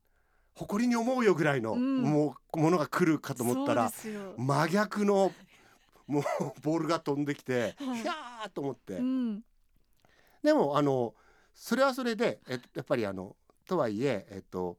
[0.54, 2.02] 誇りに思うよぐらいの、うん。
[2.02, 3.90] もうものが来るかと思ったら
[4.36, 5.32] 真逆の
[6.12, 6.24] もう
[6.60, 8.02] ボールが飛んできて、はい。
[8.02, 9.40] ひゃーと思って、うん。
[10.42, 11.14] でもあの
[11.54, 14.76] それはそれでえやっぱりあのとはいええっと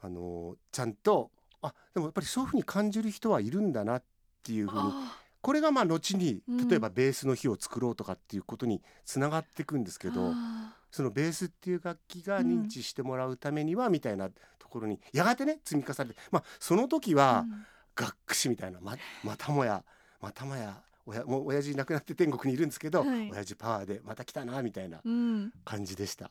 [0.00, 1.30] あのちゃんと
[1.62, 4.02] あでもやっぱりそういうふうに感じる人はいるんだなっ
[4.42, 6.68] ていうふうにあこれがまあ後にうん。
[6.68, 14.28] 例えばベースの日を作ろうとかっていうことにつながっていくんですけーど、あそのベースっていう楽器が認知してもらうためにはみたいな
[14.58, 17.66] ところにやがてね積み重ねてまあその時ーはうん。
[17.96, 19.84] がっくしみたいなままたもや
[20.20, 23.30] またもや親もう親父亡くなって天国にいるんですけど、はい。
[23.30, 25.52] 親父パワーでまた来たなみたいなうん。
[25.64, 26.30] 感じでした。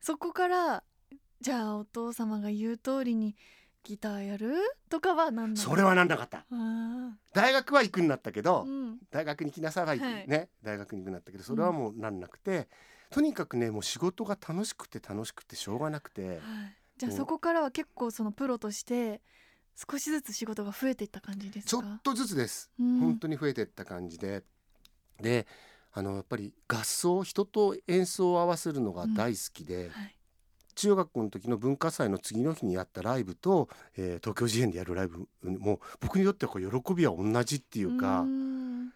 [0.00, 0.82] そこから
[1.40, 3.36] じゃあお父様が言う通りに
[3.82, 4.54] ギターやる？
[4.88, 6.44] とかは何なのそれはなんなかった。
[6.50, 8.98] あ大学は行くんだったけど、ーうん。
[9.10, 10.26] 大学に来なさいは行く、はい。
[10.26, 12.68] ね大学に行くんだったけどそれはもうなんなくて、
[13.10, 16.40] とにかくねもう仕事が楽しくて楽しくてしょうがなくてはい。
[16.98, 17.14] じゃあう。
[17.14, 19.20] んそこからは結構そのプロとして
[19.90, 21.70] 少しずつ仕事が増えていった感じですか？
[21.70, 23.00] ちょっとずつです、うん。
[23.00, 24.42] 本当に増えてった感じで。
[25.20, 25.46] で
[25.92, 30.16] あのやっぱり合奏人と演奏を合わせるのが大好きで、はい。
[30.76, 38.22] 中学校の時の文化祭の次の日にやったライブと、えー東京事変でやるライブもう僕にとってはこう喜びは同じっていうか。
[38.22, 38.92] ん。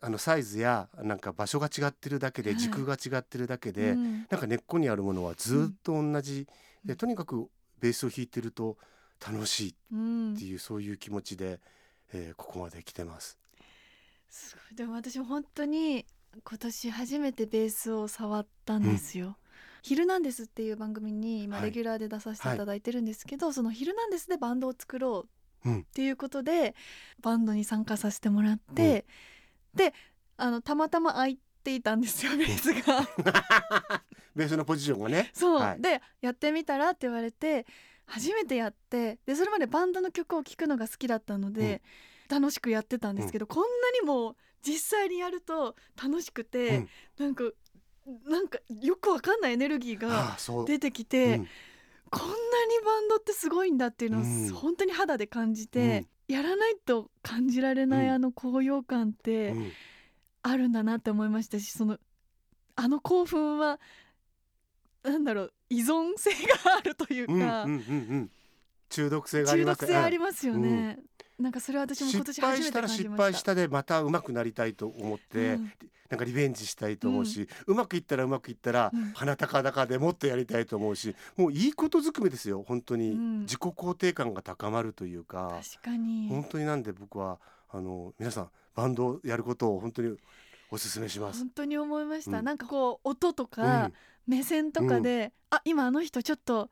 [0.00, 2.58] あのサイズやなんか場所が違ってるだけではい。
[2.58, 4.26] 軸が違ってるだけで、うん。
[4.30, 6.46] なんか根っこにあるものはずっと同じ、
[6.84, 6.88] うん。
[6.88, 7.48] でとにかく
[7.80, 8.78] ベースを弾いてると
[9.26, 10.34] 楽しいうん。
[10.34, 11.60] っていうそういう気持ちで、
[12.12, 13.38] えーここまで来てます。
[14.28, 14.76] すごい。
[14.76, 16.04] でも私も本当に
[16.42, 19.36] 今年初めてベースを触ったんですよ。
[19.82, 21.66] ヒルナンデスっていう番組に今はい。
[21.66, 25.26] レギュラーで出させていただいてるんですけど、そのヒルナンデスでバンドを作ろ
[25.64, 25.80] ううん。
[25.80, 26.74] っていうことで
[27.20, 29.06] バンドに参加させてもらって、
[29.74, 29.94] で
[30.36, 33.08] あのたまたま空いていたんですよ ベースが。
[34.34, 35.30] ベースのポジションがね。
[35.32, 35.80] そう、はい。
[35.80, 37.66] でやってみたらって言われて
[38.06, 41.82] 初めてやってでそれまでバンドの曲を聴くのが好きだったので、
[42.28, 43.68] 楽しくやってたんですけど、こんな
[44.00, 46.86] にも実際にやると楽しくて、
[47.18, 47.26] うん。
[47.26, 47.44] なんか
[48.26, 51.48] なんかよくわかんないエネルギーあが出てきて、うん。
[52.10, 52.38] こんなに
[52.84, 54.50] バンドってすごいんだっていうのをうん。
[54.50, 58.12] 本当に肌で感じて、やらないと感じられないうん。
[58.12, 59.72] あの高揚感ってうん。
[60.44, 61.98] あるんだなって思いましたしその
[62.76, 63.80] あの興奮は
[65.04, 67.70] なんだろう依存性があるというか、うんうんうんう
[68.22, 68.30] ん。
[68.88, 69.80] 中毒性があります。
[69.80, 70.98] 中毒性ありますよね。
[71.38, 73.22] なんかそれは私も今年失敗初めしてたら失感じました。
[73.24, 75.72] 敗したでまた上手くなりたいと思って、うん。
[76.10, 79.12] なんかリベンジしたいと思うし、うまくいったらうまくいったら、うん。
[79.14, 83.40] 鼻高々でもっとやりたいと思うしもういいことずくめですよ本当に、うん。
[83.40, 85.60] 自己肯定感が高まるというか。
[85.72, 86.28] 確かに。
[86.28, 87.38] 本当になんで僕は
[87.70, 90.16] あの皆さんバンドをやることを本当に
[90.74, 91.38] お勧めします。
[91.40, 92.44] 本当に思いました、うん。
[92.44, 93.92] なんかこう音とうかん。
[94.26, 96.70] 目線とかで、あ今あの人ちょっと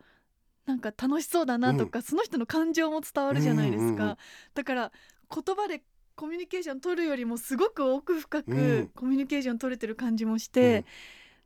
[0.67, 4.17] なんか楽しそうだなとか、その人の感情も伝わるじゃないですか、うんうんうん。
[4.55, 4.93] だから
[5.35, 5.83] 言葉で
[6.15, 8.89] コミュニケーション取るよりもすごく奥深くうん。
[8.89, 10.85] コミュニケーション取れてる感じもして、うん。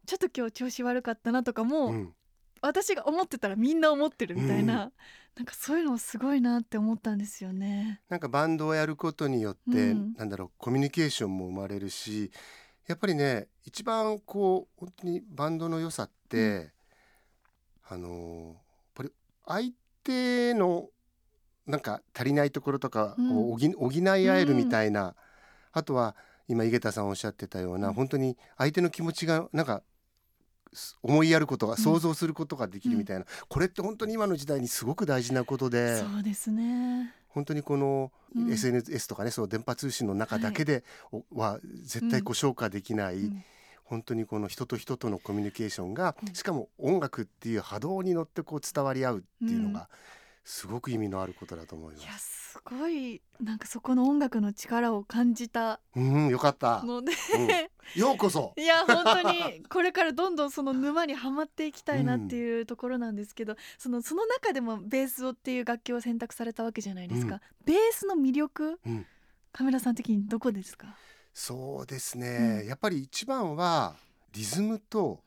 [0.07, 2.15] ちょっと今日調子悪かったなとかも、うん
[2.67, 4.93] 私が思ってたらみんな思ってるみたいな、
[5.37, 8.01] なんかそういうのすごいなって思ったんですよね。
[8.09, 10.15] なんかバンドをやることによって、うん。
[10.15, 12.31] なんだろうコミュニケーションも生まれるし
[12.87, 16.71] やっぱりね一番こう本当にバンドの良さって、
[17.89, 18.57] あのーやっ
[18.95, 19.11] ぱり
[19.47, 19.73] 相
[20.05, 20.89] 手の
[21.67, 25.15] なんか足りないところとかを補,、補い合えるみたいな、
[25.73, 26.17] あとは
[26.49, 27.95] 今井桁さんおっしゃってたような、うん。
[27.95, 29.96] 本当に相手の気持ちがなんかす
[31.03, 31.77] 思いやることがん。
[31.77, 36.01] 想像することができるみたいな、これって本当に今の時代にすごく大事なことで。
[36.01, 37.15] そうですね。
[37.29, 38.53] 本当にこのうん。
[38.53, 43.45] SNS とかね、その電波通信の中だけでおは絶対こう消化できない、うん。
[43.85, 46.35] 本当にこの人と人とのコミュニケーションが、うん。
[46.35, 49.73] しかも音楽っていう波動に乗ってこう伝わり合うっていうのうん。
[49.73, 49.89] が
[50.47, 52.53] すごく意味のあることだと思いまいやす。
[52.53, 55.81] すごいなんかそこの音楽の力を感じた。
[55.97, 56.85] うん、よかった。
[56.85, 57.13] ので、
[57.97, 58.55] ようこそ。
[58.57, 67.41] いや本当にこれからどんどんその沼にはまっていきたいなっていうところなんですけど、そのその中でもベースをっていう楽器を選択されたわけじゃないですか、うん。
[67.65, 69.05] ベースの魅力、うん。
[69.51, 70.97] カメラさん的にどこですか、
[71.35, 72.69] そうですね、うん。
[72.69, 73.97] やっぱり一番は
[74.33, 75.25] リズムと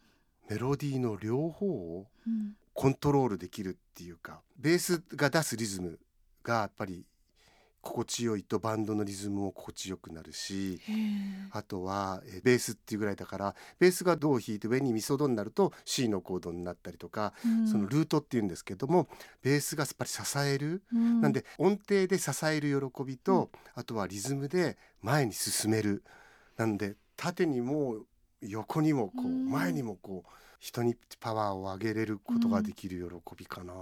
[0.49, 5.99] メロディーの両方をうんコントロールできるっていうかベースが出すリズム
[6.43, 7.05] がやっぱり
[7.81, 10.79] 心地よいとバンドのリズムも心地よくなるし
[11.51, 17.67] あとはえーベースっていうぐらいだからベースがドを弾いて上にミソドになると C のコードになったりとか、うん。
[17.67, 19.09] そのルートっていうんですけども
[19.43, 21.19] ベースがやっぱり支える、うん。
[21.19, 26.05] なんで音程で支える喜びと、あとはリズムで前に進める。
[26.55, 28.05] なんで縦にも
[28.41, 29.49] 横にもこう、うん。
[29.49, 33.73] 前にもこう人にパワーを上げれることができる喜びかな。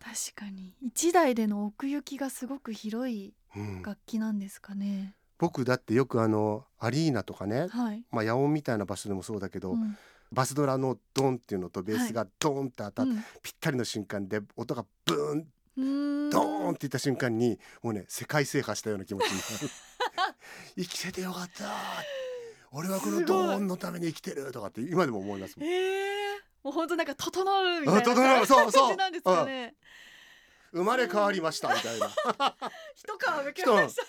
[0.00, 0.72] 確かに。
[0.80, 3.82] 一台での奥行きがすごく広いうん。
[3.82, 9.96] 楽器なんですかね、僕だってよくあのアリーナとかね、はい、まあ、野音みたいな場所でもそうだけど、うん。
[10.30, 13.24] バスドラのドンっていうのとベースがドーンって当たって、うん。
[13.42, 15.46] ぴったりの瞬間で音がブーン
[16.30, 19.70] ドーンっていった瞬間にもうね世界制覇したような気持ちになる。
[20.76, 21.64] 生きててよかった
[22.72, 25.68] 俺はこのドーンのために生きてるとかって今でも思いますもん。
[25.68, 28.88] ええもう本当なんか整うみたいなあ整うそうそう。
[28.88, 29.74] 感じなんですかね。
[30.72, 32.08] 生まれ変わりましたみたいな。
[32.94, 34.02] 一皮むけました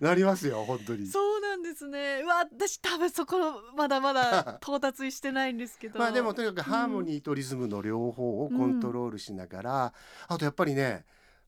[0.00, 0.08] な。
[0.08, 1.06] なりますよ本当に。
[1.06, 2.22] そうなんですね。
[2.24, 3.36] うわ私多分そこ
[3.76, 5.98] まだまだ到達してないんですけど。
[6.00, 9.94] まあでもとにかくハーモニーとリズムの両方をコントロールしながら、
[10.26, 11.04] あとやっぱりね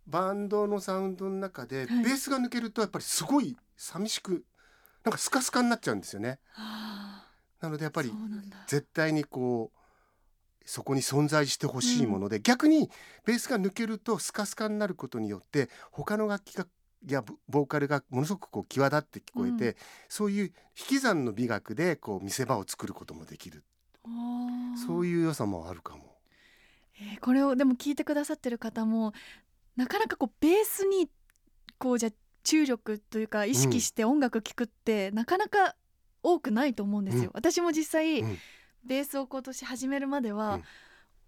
[0.06, 2.04] バンドのサウンドの中でベはい。
[2.04, 4.44] ースが抜けるとやっぱりすごい寂しく
[5.06, 6.40] なんかスカスカになっちゃうんですよね。
[6.50, 7.26] はあ
[7.60, 8.12] なのでやっぱり。
[8.66, 9.78] 絶対にこう
[10.64, 12.90] そこに存在してほしいもので、逆に
[13.24, 16.66] ベースが抜けるとスカスカになることによって他の楽器が
[17.06, 19.76] やボボーカルがものすごくこう際立って聞こえて、う
[20.08, 23.62] そういう引き算の美学でこう見せ場を作ることもできる
[24.84, 25.06] そうう。
[25.06, 26.02] いう良さもあるかも。
[26.98, 29.12] えーこれをでも聞いてくださってる方も
[29.76, 31.08] なかなかこうベースに
[31.78, 32.10] こうじゃ
[32.46, 35.74] 注力というか意識して音楽聴くって、なかなか
[36.22, 37.24] 多くないと思うんですよ。
[37.24, 37.30] うん。
[37.34, 38.38] 私も実際、うん。
[38.84, 40.64] ベースを今年始めるまでは、うん。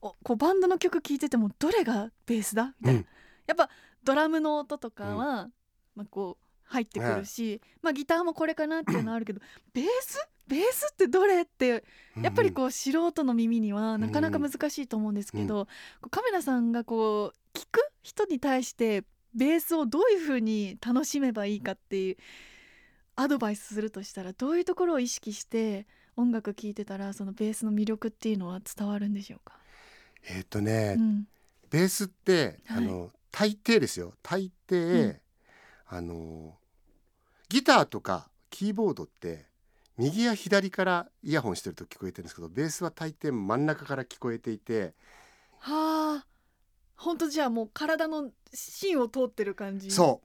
[0.00, 2.74] おこうバンドの曲聴いててもどれがベースだ？
[2.80, 3.06] みたいな、うん。
[3.48, 3.68] やっぱ
[4.04, 5.50] ドラムの音とかは、
[5.96, 9.40] まあ、こう入ってくるし、まあ、ギターもこれかなっていうのはあるけど
[9.74, 10.28] ベース？
[10.46, 11.84] ベースってどれって
[12.22, 15.68] やっぱりこう素人の耳にはなかなか難しいと思うんですけど、
[16.10, 22.16] カメラさんがこう聞く人に対してベースをどういうふうに楽しめばいいかっていう
[23.16, 25.86] アドバイスするとしたらどういうところを意識して
[26.16, 29.54] 音楽聴いてたらそのベースの魅力っていうのは伝わるんでしょうか、
[30.28, 31.28] えっ、とね、うん。
[31.70, 32.78] ベースって、はい。
[32.78, 34.14] あの大抵ですよ。
[34.22, 35.20] 大抵、うん。
[35.90, 36.54] あの
[37.48, 39.46] ギターとかキーボードって
[39.96, 44.92] 右や左からイヤホンしてると聞こえてるんですけどベースは大抵真ん中から聞こえていて
[45.58, 46.26] はあ
[46.98, 49.90] 本当じゃあもう体の芯を通ってる感じ。
[49.90, 50.20] そ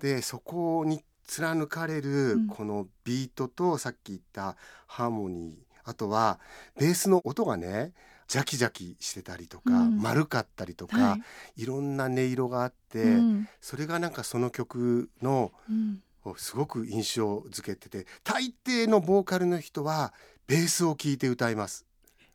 [0.00, 0.02] う。
[0.02, 2.46] でそこに貫かれるうん。
[2.48, 4.56] このビートとさっき言った
[4.86, 5.54] ハーモニー
[5.84, 6.40] あとは
[6.78, 7.92] ベースの音がね
[8.26, 10.02] ジャキジャキしてたりとか、うん。
[10.02, 11.18] 丸かったりとか、は
[11.56, 11.62] い。
[11.62, 13.48] い、ろんな音色があって、うん。
[13.60, 16.02] それがなんかその曲のうん。
[16.36, 20.12] すごく印象づけてて大抵のボーカルの人は
[20.48, 21.86] ベースを聴いて歌います。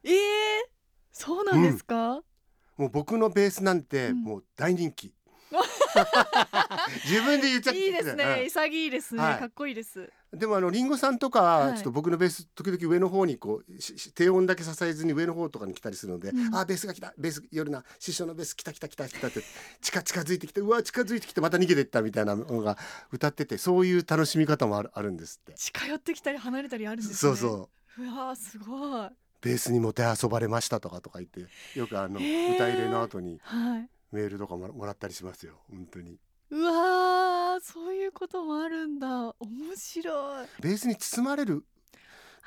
[0.06, 0.12] えー、
[1.12, 2.24] そうなんですか、
[2.82, 4.23] もう僕のベースなんてうん。
[4.23, 5.13] もう大人気、
[7.05, 7.86] 自分で言っちゃって。
[7.86, 8.45] いいですね、うん。
[8.47, 9.39] 潔いですね、はい。
[9.39, 10.11] かっこいいです。
[10.34, 16.55] でもあのリンゴさんとかちょっと僕のベース時々上の方にこう低音だけ支えずに上の方とかに来たりするので、うん。
[16.55, 17.13] あーベースが来た。
[17.19, 17.84] ベース夜な。
[17.99, 19.43] 師匠のベース来た来た来た来たって
[19.79, 22.79] 近近づいてきてうわ近づいてきてまた逃げてったみたいなのが
[23.11, 25.53] 歌っててそういう楽しみ方もあるあるんですって。
[25.53, 27.15] 近寄ってきたり離れたりあるんですね。
[27.15, 27.69] そうそ
[27.99, 28.03] う。
[28.03, 29.09] うわーすごい
[29.42, 33.89] ベースにもてあそばれましたとかとか言ってよくあの歌入れの後にはい。
[34.12, 36.18] メールとかもらもらったりしますよ本当に。
[36.50, 39.08] うわーそういうこともあるんだ。
[39.08, 39.36] 面
[39.76, 40.48] 白い。
[40.62, 41.66] ベースに包まれる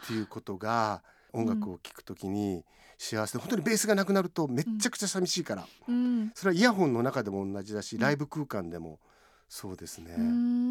[0.04, 2.64] っていうことが音楽を聴くときに
[2.98, 6.30] 幸せで本当にベースがなくなるとめっちゃくちゃ寂しいから、うん。
[6.34, 8.02] それはイヤホンの中でも同じだしうん。
[8.02, 9.00] ライブ空間でも
[9.48, 10.63] そうですね、うーん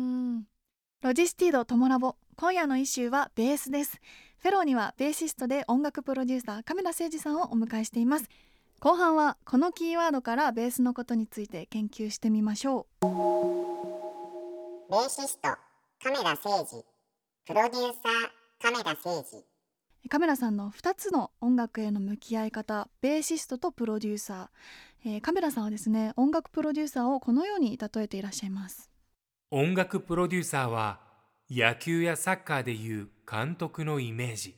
[1.04, 4.00] ロジスティードトモラボ今夜の一周はベースです。
[4.40, 8.30] フェローにはベーシストで音楽プロデューサー亀田誠二さんをお迎えしています。
[8.80, 13.06] 後半はこのキーワードからベースのことについて研究してみましょう。
[13.06, 15.50] ベーシスト
[16.02, 16.86] 亀田誠二
[17.48, 19.26] プロデューサー亀田誠
[20.04, 28.93] 二亀田さんの2つの音楽への向き合い方ベーシストとプロデューサー、えー、亀田さんはですね音楽プロデューサーをこのように例えていらっしゃいます
[29.56, 31.00] 音楽プロデューサーは
[31.48, 34.56] 野球やサッカーでいう監督のイメージ。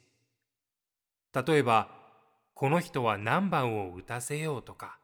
[1.33, 1.89] 例えば
[2.53, 4.97] この人は何番を打たせようとか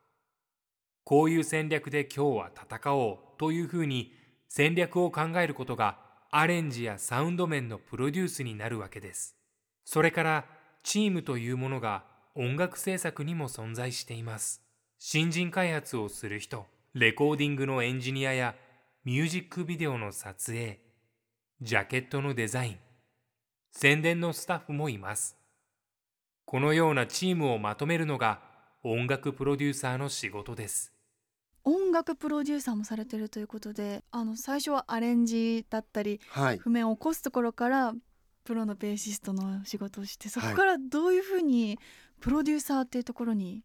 [1.03, 4.13] こういう戦略で今日は戦おうというふうに
[4.47, 5.97] 戦略を考えることが
[6.31, 9.35] アレンジやサウンド面のプロデュースになるわけです。
[9.83, 10.45] それから
[10.83, 14.61] チームというものが音楽制作にも存在しています。
[14.99, 18.55] 新人開発をする人レコーディングのエンジニアや
[19.03, 20.79] ミュージックビデオの撮影
[21.59, 22.77] ジャケットのデザイン
[23.71, 25.37] 宣伝のスタッフもいます。
[26.45, 28.41] このようなチームをまとめるのが
[28.83, 30.93] 音楽プロデューサーの仕事です。
[31.63, 36.57] 音楽プロデューサーもされてるということであの最初はアレンジだったりはい。
[36.59, 37.93] 譜面を起こすところから
[38.43, 41.79] プロのベーシストの仕事をしてそこはいからどういうふうに
[42.19, 43.63] プロデューサーっていうところに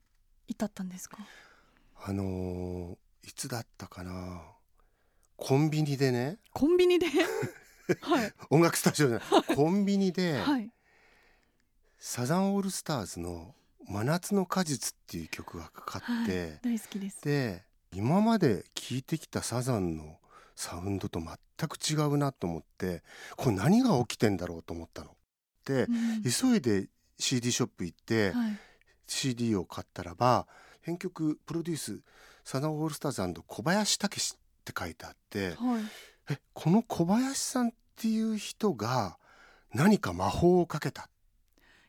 [0.48, 1.18] 至ったんですか、
[2.04, 4.40] あのーいつだったかな？
[5.36, 6.38] コンビニでね。
[6.52, 7.06] コンビニで？
[8.00, 8.32] はい。
[8.50, 9.54] 音楽スタジオじゃない。
[9.54, 10.70] コンビニで、はい。
[11.98, 13.54] サザンオールスターズの
[13.88, 17.22] 「真夏の果実」っていう曲がかかって、はい、大好きです。
[17.22, 20.18] で今まで聴いてきたサザンの
[20.54, 23.02] サウンドと全く違うなと思って
[23.36, 25.16] これ何が起きてんだろうと思ったの。
[25.64, 26.22] でうん。
[26.22, 28.58] 急いで CD ショップ行って、はい。
[29.06, 30.46] CD を買ったらば
[30.82, 32.02] 編曲プロデュース
[32.44, 34.34] サザンオールスターズ小林武史
[34.70, 35.82] って書いてあってはい。
[36.28, 39.16] えこの小林さんっていう人が
[39.72, 41.08] 何か魔法をかけた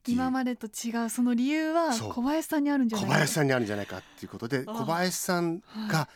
[0.07, 6.09] 今までと違うその理由は小林さんにあるんじゃない小林さんにあるんじゃないかっていうことであ小林さんはが、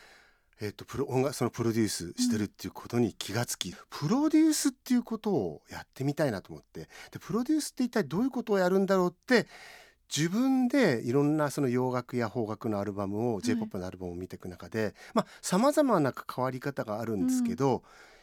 [0.60, 6.88] えー、とプロ音楽そのプロデュースしてるっていうことに気がつき、プロデュースっていうことをやってみたいなと思って。
[7.10, 9.46] でプロデュースって一体どういうことをやるんだろうって
[10.14, 13.42] 自分でいろんなその洋楽や邦楽のアルバムを、い。
[13.42, 17.82] J p o p のアルバムを見ていく中でまあさまざまな関わり方があるんですけど、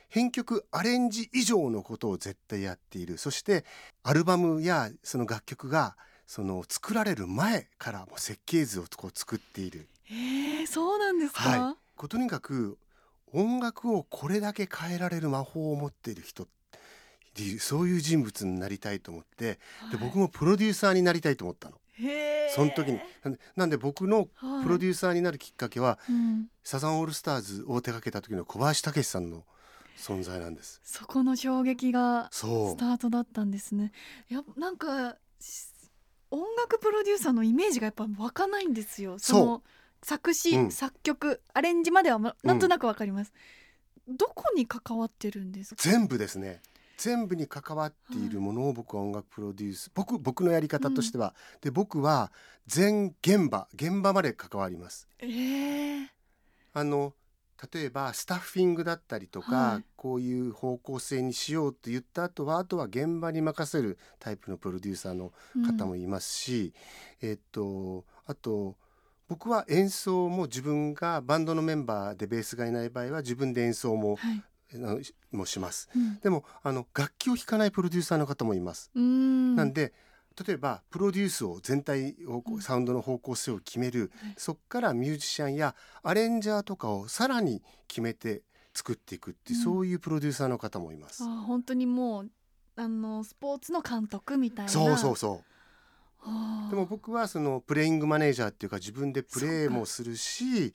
[0.09, 3.17] 編曲アレンジ以上のことを絶対やっている。
[3.17, 3.65] そして
[4.03, 9.87] アルバムやその楽曲がその作られる前からもう設計図をこう作っている。
[10.11, 12.07] えー、そうなんですか、はい。
[12.07, 12.77] とにかく
[13.31, 16.47] 音楽をこれだけ変えられる魔法を持っている人っ
[17.59, 19.59] そういう人物になりたいと思って
[19.91, 21.75] で僕もプロデューサーになりたいと思ったの。
[22.55, 22.99] その時に。
[23.55, 24.63] なんで僕のはい。
[24.63, 29.43] プロデューサーになるきっかけは、うん、サザンオールスターズを手掛けた時の小林武史さんの
[29.97, 30.79] 存在なんです。
[30.83, 32.41] そこの衝撃がス
[32.77, 33.91] タートだったんですね。
[34.29, 35.67] いやなんかし
[36.31, 39.19] 音楽プロデューサーのイメージがやっぱ湧かないんですよ。
[39.19, 39.63] その
[40.01, 40.71] 作詞、うん。
[40.71, 43.33] 作曲アレンジまではなんとなくわかります、
[44.07, 45.81] どこに関わってるんですか？
[45.81, 46.61] 全部ですね
[46.99, 52.31] 全部に関わっているものを僕は音楽プロデュース僕僕のやり方としては、で僕は
[52.67, 55.07] 全現場現場まで関わります。
[55.19, 56.07] えー、
[56.73, 57.13] あの
[57.73, 59.83] 例えばスタッフィングだったりとか、はい。
[59.95, 65.33] こういう方向性にしようと言った後はあとは現場に任せるタイプのプロデューサーの
[65.65, 66.73] 方もいますし、
[67.21, 68.75] えっとあと
[69.27, 74.17] 僕は演奏も自分がバンドのメンバーでベースがいない場合は自分で演奏も,、
[75.31, 75.89] もします。
[75.95, 76.19] うん。
[76.19, 78.91] でもあの楽器を弾かないプロデューサーの方もいます。
[78.95, 79.01] な
[79.63, 79.93] んで
[80.47, 82.61] 例えばプロデュースを全体をこううん。
[82.61, 84.33] サウンドの方向性を決める、はい。
[84.37, 88.43] そっからミュージシャンやアレンジャーとかをさらに決めて
[88.73, 89.63] 作っていくっていう、うん。
[89.63, 91.23] そういうプロデューサーの方もいます。
[91.23, 92.31] あー本当にもう
[92.75, 94.71] あのスポーツの監督みたいな。
[94.71, 96.69] そうそうそう。
[96.69, 100.73] でも僕はそのプレイングマネージャーっていうか自分でプレーもするし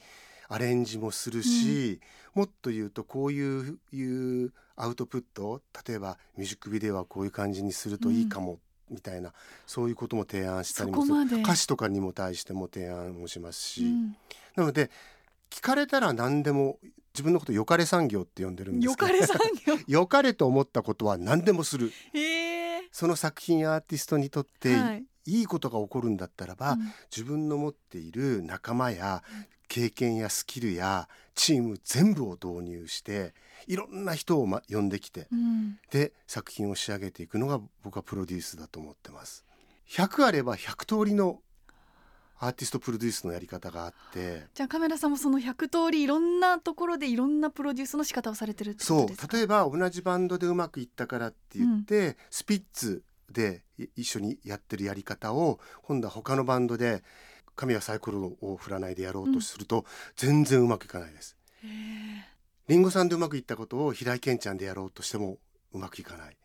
[0.49, 2.01] アレンジもするし、
[2.35, 8.59] もっと言うとこういういうアウトプット例えばミュージックビデオはこういう感じにするといいかも、
[8.91, 9.33] みたいな
[9.67, 11.41] そういうことも提案したりもする。
[11.41, 14.17] 歌詞とかにも対しても提案もしますし、うん。
[14.57, 14.91] なので
[15.51, 16.79] 聞かれたら何でも
[17.15, 19.09] 自分のことよかれ産業って呼んでるんですけど。
[19.09, 19.79] よかれ産業。
[19.87, 21.93] よかれと思ったことは何でもする。
[22.91, 25.05] その作品やアーティストにとってはい。
[25.27, 26.93] いいことが起こるんだったらば、うん。
[27.11, 29.23] 自分の持っている仲間や
[29.75, 33.35] 経験やスキルやチーム全部を導入して
[33.67, 35.79] いろんな人を、ま、呼んできてうん。
[35.91, 39.45] で作品を仕上げていくのが僕はプロデュースだと思ってます。
[39.91, 41.41] 100あれば100通りの
[42.39, 49.37] アーティストプロデュースのやり方があってじゃあカメラさんもその100通りいろんなところでいろんなプロデュースの仕方をされてるってこそうとですか？
[49.37, 57.03] 例えば同じバンドでうまくいったからって言って、スピッツでい一緒にやってるやり方を今度は他のバンドで
[57.57, 59.85] 神はサイコロを振らないでやろうとすると、
[60.17, 61.37] 全然うまくいかないです。
[61.63, 62.35] へえ
[62.69, 65.39] リンゴさんでうまくいったことを平井堅ちゃんでやろうとしても
[65.73, 66.37] うまくいかない。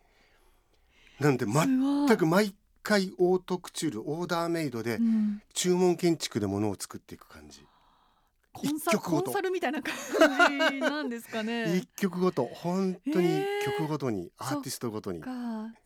[1.19, 2.53] なんで、全く毎
[2.83, 5.41] 回オートクチュールオーダーメイドでうん。
[5.53, 7.65] 注文建築でものを作っていく感じ。
[8.51, 9.93] コンサコンサルみたいな感
[10.71, 11.75] じなんですかね。
[11.77, 12.45] 一曲ごと。
[12.45, 15.21] 本当に曲ごとにアーティストごとに。
[15.21, 15.31] か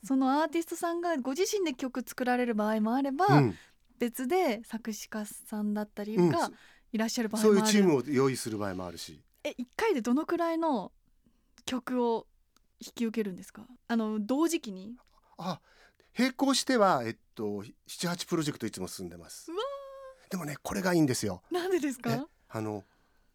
[0.03, 3.55] そのアーティストさんがご自身で曲作られる場合もあれば、うん
[4.03, 6.51] 別で作詞家さんだったりうんが
[6.91, 9.21] いらっしゃる場合もある、そういうチームを用意する場合もあるし。
[9.43, 10.91] え一回でどのくらいの
[11.65, 12.27] 曲を
[12.79, 13.65] 引き受けるんですか？
[13.87, 14.95] あの同時期に？
[15.37, 15.59] あ
[16.17, 19.49] 並行しては、えっと、78プロジェクトいつも進んでます。
[20.29, 21.41] でもねこれがいいんですよ。
[21.49, 22.83] なんでですえかあの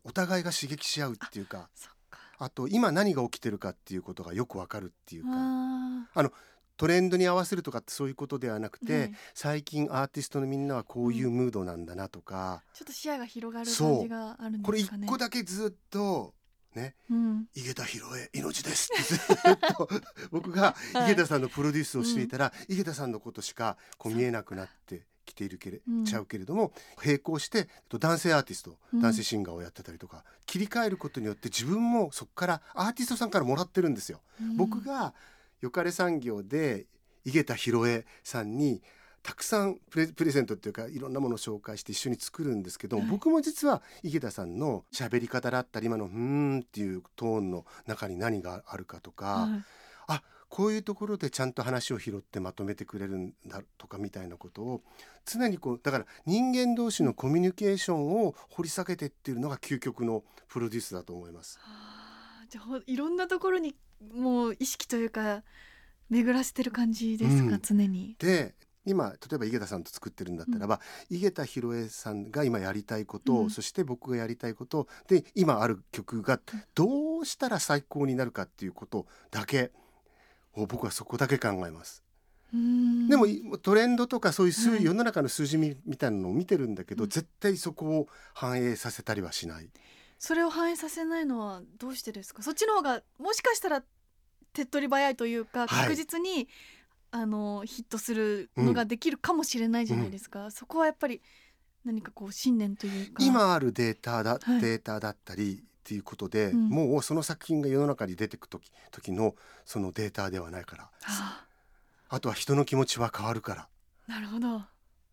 [0.05, 1.69] お互いが刺激し合うっていうか
[2.39, 5.31] あと今何が起きてるかっていうことがよくわかるっていうか。
[6.15, 6.23] あ
[6.79, 15.07] トレンドに合わせるとかってそういうことではなくて、はい最近アーティストのみんなはこういうムードなんだなとか、ーちょっと視野が広がる感じがあるんこれ一ですかね。
[15.09, 16.35] 個だけずっと
[16.75, 17.47] ねうん。
[17.55, 19.89] 井桁弘恵命ですってずっと
[20.31, 26.05] 僕がはい井桁さんのプロデュースをしていたら、井桁さんのことしかこう見えなくなってきているけれ、うん。
[26.05, 26.73] ちゃうけれども
[27.05, 29.01] 並行してえっと男性アーティストうん。
[29.01, 34.21] 男性シンガーをやってたりとか、切り替えることによって自分もそこからアーティストさんからもらってるんですよ。
[34.41, 34.57] うん。
[34.57, 35.15] 僕が
[35.61, 36.87] よかれ産業で
[37.25, 38.83] 井桁弘恵さんに
[39.23, 43.07] たくさんプレプレゼントっていうかいろんなものを紹介して一緒に作るんですけど、はい。
[43.07, 49.65] 僕も実は井桁さんの喋り方だったり今の「うーん」っていうトーンの中に何があるかとか、はい。
[50.07, 54.83] あこういうところでちゃんと話を拾ってまとめてくれるんだとかみたいなことを
[55.27, 61.59] 常にこうだから人間同士のコミュニケーションを掘り下げてっていうのが究極のプロデュースだと思います。
[61.63, 61.95] あ。
[61.97, 61.98] ー
[62.49, 63.75] じゃあほいろんなところに
[64.15, 65.43] もう意識というか
[66.09, 68.17] 巡らせてる感じですか、うん常に。
[68.19, 68.55] で
[68.87, 70.81] 今例えば井桁さんと作ってるんだったらば、
[71.11, 76.41] 井桁弘恵さんが今やりたいこと、うんそして僕がやりたいことで今ある曲が
[76.75, 79.73] どうしたら最高になるかっていうことだけ
[80.55, 82.03] を僕はそこだけ考えます。
[82.55, 89.69] うんでもいトレンドとかそういう数、はい世の中の数字みみたいなのを見てるんだけど、うん絶対そこを反映させたりはしない。
[90.19, 92.43] それを反映させないのはどうしてですか？
[92.43, 93.83] そっちの方がもしかしたら
[94.53, 95.69] 手っ取り早いというかはい。
[95.69, 96.49] 確実に、
[97.11, 101.23] あのヒットするのができるかもしれないじゃないですか、そこはやっぱり
[101.85, 103.25] 何かこう信念というか。
[103.25, 104.61] 今あるデータだ、はい。
[104.61, 106.69] データだったりっていうことで、うん。
[106.69, 110.91] もうその作品が世の中に出てく時時のそのデータではないから。
[111.03, 111.47] は
[112.11, 112.21] あ。
[112.21, 113.69] とは人の気持ちは変わるから。
[114.09, 114.63] あなるほど、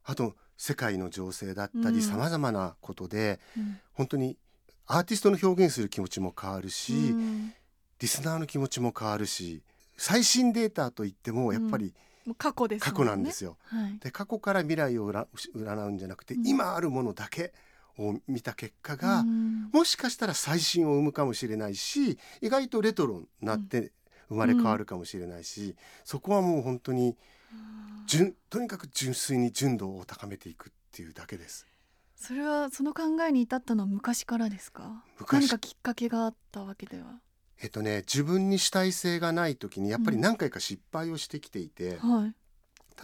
[0.05, 1.95] あと世界の情勢だったうん。
[1.95, 3.79] りさまざまなことでうん。
[3.93, 4.37] 本当に
[4.87, 7.53] アーティストの表現する気持ちも変わるし、うん。
[7.99, 9.61] リスナーの気持ちも変わるし
[9.97, 11.93] 最新データといってもやっぱり
[12.25, 13.57] もう過去ですも過去なんですよ。
[13.67, 15.25] はい、で過去から未来を占
[15.55, 16.47] 占うんじゃなくて、うん。
[16.47, 17.53] 今あるものだけ
[17.97, 19.69] を見た結果が、うん。
[19.71, 23.91] もしかしたら最新を生むかもしれないし意外とレトロになって
[24.27, 27.15] 生まれ変わるかもしれないし、そこはもう本当に
[28.07, 31.65] 純とにかく純粋に純度を高めていくっていうだけです。
[32.25, 35.03] それはその考えに至ったのは昔からですか？
[35.19, 35.41] 昔。
[35.41, 37.19] 何かきっかけがあったわけでは。
[37.61, 42.33] えっとね自分に主体性がない時にやっぱり何回か失敗をしてきていて、はい。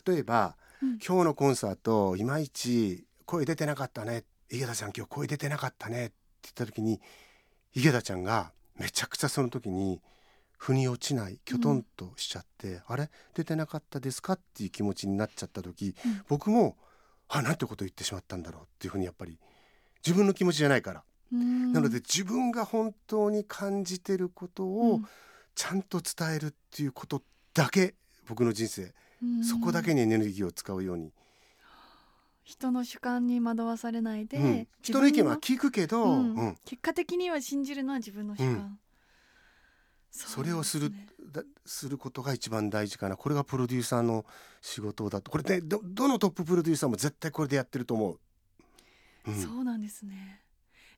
[0.07, 0.89] 例えば、うん。
[1.05, 4.23] 今日のコンサートいまいち声出てなかったね。
[4.49, 6.07] 井桁ちゃん今日声出てなかったね。
[6.07, 6.99] って言った時に
[7.75, 10.01] 井桁ちゃんがめちゃくちゃその時に
[10.57, 13.11] 腑に落ちないきょとんとしちゃって、あれ？
[13.35, 14.33] 出てなかったですか？
[14.33, 16.21] っていう気持ちになっちゃった時、うん。
[16.27, 16.75] 僕も
[17.33, 19.39] あなんてこと言ってしまったんだろうっていうふうにやっぱり
[20.05, 21.71] 自分の気持ちじゃないから、うん。
[21.71, 24.99] なので自分が本当に感じてることを
[25.55, 27.21] ちゃんと伝えるっていうこと
[27.53, 27.95] だけ
[28.27, 29.43] 僕の人生、うん。
[29.45, 31.13] そこだけにエネルギーを使うように、
[32.43, 34.67] 人の主観に惑わされないで、うん。
[34.81, 36.35] 人の意見は聞くけど、うん。
[36.35, 36.57] うん。
[36.65, 38.79] 結果的には信じるのは自分の主観、うん
[40.11, 40.91] それをする
[41.31, 43.15] だすることが一番大事かな。
[43.15, 44.25] これがプロデューサーの
[44.61, 45.31] 仕事だと。
[45.31, 48.19] これねどどのトッププロデューサーも絶対これでやってると思う。
[49.27, 49.41] うん。
[49.41, 50.41] そうなんですね。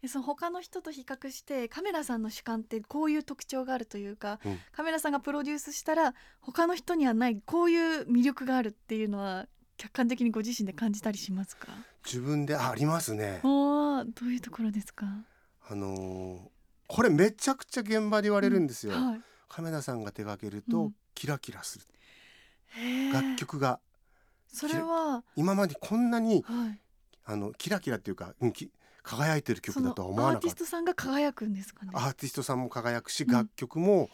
[0.02, 4.60] えその他の人と比較してカメラさんの主観ってこういう特徴があるというか、うん。
[4.72, 9.46] カメラさんがプロデュースしたら他の人にはないこういう魅力があるっていうのは
[9.78, 11.68] 客観的にご自身で感じたりしますか？
[12.04, 13.42] 自分であありますね。
[13.44, 15.06] おーどういうところですか？
[15.70, 16.53] あのー
[16.88, 18.68] これめちゃくちゃ現場で言われるん。
[18.68, 18.94] ですよ。
[18.94, 19.22] はい。
[19.50, 20.96] カメラさんが手掛けるとうん。
[21.16, 21.86] キラキラする、
[23.14, 23.80] 楽曲が
[24.48, 26.80] それは、今までこんなにはい、
[27.26, 28.72] あのキラキラっていうか、うんき
[29.04, 30.48] 輝いてる曲だとは思わなかった。
[30.48, 31.92] アーティストさんが輝くんですかね。
[31.94, 33.32] アーティストさんも輝くしうん。
[33.32, 34.10] 楽曲も、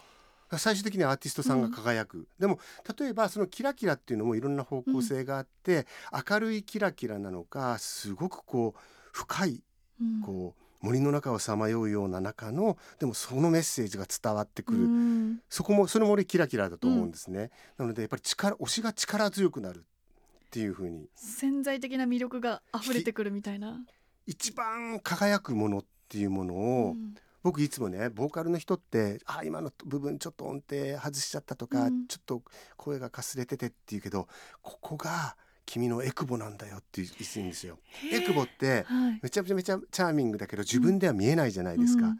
[0.57, 2.59] 最終的にはアーティストさんが輝く、でも
[2.99, 5.85] 例えばそのキラキラっていうのもいろんな方向性があって、
[6.27, 8.79] 明るいキラキラなのかすごくこう
[9.13, 9.63] 深い
[10.01, 10.21] うん。
[10.21, 15.39] こう森の中をさまようような中のでもそのメッセージが伝わってくる、うん。
[15.49, 21.07] そこもそれも俺キラキラだと思うんですね、なのでやっぱり力推しが力強くなるっていう風に。
[21.15, 23.81] 潜在的な魅力が溢れてくるみたいな、
[24.25, 27.15] 一番輝くものっていうものを、うん。
[27.41, 32.07] 僕いつもねボーカルの人って「あ今の部分ちょっと音程外しちゃった」とか、うん。
[32.07, 32.43] ちょっと
[32.75, 34.27] 声がかすれててって言うけど
[34.61, 35.37] ここが
[35.69, 37.77] 君のエクボなんだよって言うんですよ。
[38.11, 39.19] エクボってはい。
[39.21, 42.07] めちゃめちゃめちゃチャーミングだけど自分では見えないじゃないですか。
[42.07, 42.19] うん。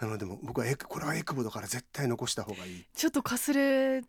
[0.00, 2.84] なのでも僕はエクこれはエクボだから絶対残した方がいい。
[2.94, 4.02] ちょっとかすれ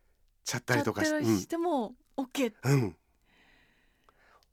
[0.45, 2.95] ちゃったりとかしても OK、うん、うん、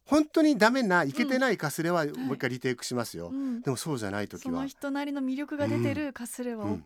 [0.06, 3.28] 本当にダメないけてないかすれはもう一回リテイクしますよ。
[3.28, 3.62] うん。
[3.62, 4.54] でもそうじゃない時は。
[4.54, 6.84] その人なりの魅力が出てるかすれはうん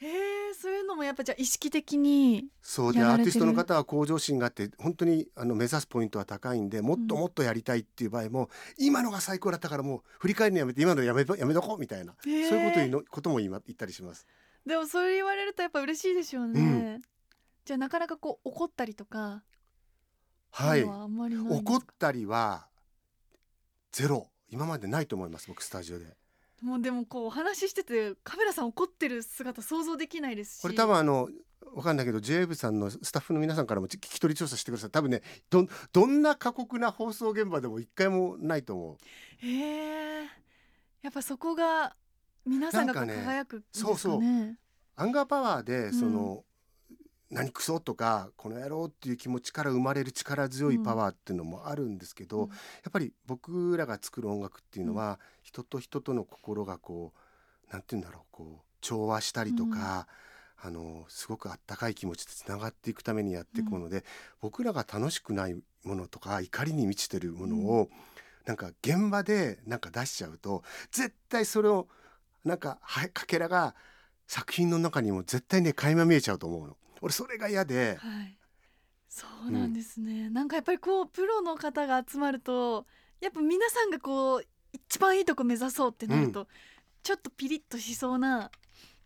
[0.00, 8.48] OK、えー、そういうのもやっぱじゃあ意識的にそうでアーティストの方は向上心があって本当にあの目指すポイントは高いんでもっともっとやりたいっていう場合も、
[8.78, 14.26] 今のが最高だったからもう振り返るのやめて今のやめとやめとこうみたいな、そういうことにのことも言いま言ったりします。
[14.66, 17.00] でもそれ言われるとやっぱ嬉しいでしょうね、
[17.64, 19.42] じゃあなかなかこう怒ったりとか
[20.50, 20.84] はい。
[20.84, 22.66] 怒ったりは
[23.92, 24.28] ゼロ。
[24.52, 26.16] 今までないと思います僕スタジオで。
[26.62, 30.62] もうでもこうお話ししててカメラさん怒ってる姿想像できないですし。
[30.62, 31.28] これ多分あの
[31.74, 34.90] わかんないけど j ブさんのスタッフの皆さんからも聞き取り調査してください。
[34.90, 38.96] 多分ねどんどんな過酷な放送現場でも一回もないと思う。
[39.46, 40.24] へえ。
[41.02, 41.94] やっぱそこが
[42.44, 43.96] 皆さんが輝くんですかね。
[43.96, 44.22] そうそう。
[44.96, 45.94] アンガーパワーでうん。
[45.94, 46.44] その、
[47.30, 52.48] 何クソとかこの野郎っていう気持ちから生まれる力強いパワーっていうのもあるんですけど、うん。
[52.48, 52.54] や
[52.88, 57.12] っぱり僕らが作る音楽っていうのは、人と人との心がこ
[57.68, 60.08] うなんて言うんだろうこう調和したりとか、
[60.62, 64.04] あのすごくあったかい気持ちでつながっていくためにやっていくもので、
[64.40, 65.54] 僕らが楽しくない
[65.84, 67.88] ものとか怒りに満ちてるものを、
[68.44, 71.86] なんか現場でなんか出しちゃうと絶対それを
[72.44, 73.74] なんかはかけらが
[74.26, 76.76] 作品の中にも絶対ね垣間見えちゃうと思うの。
[77.00, 78.36] 俺それが嫌で、はい
[79.12, 82.86] そうなんですね、なんかやっぱりこうプロの方が集まると
[83.20, 86.46] やっぱ皆さんがこう一番いいとこ目指そうってなると、
[87.02, 88.52] ちょっとピリッとしそうな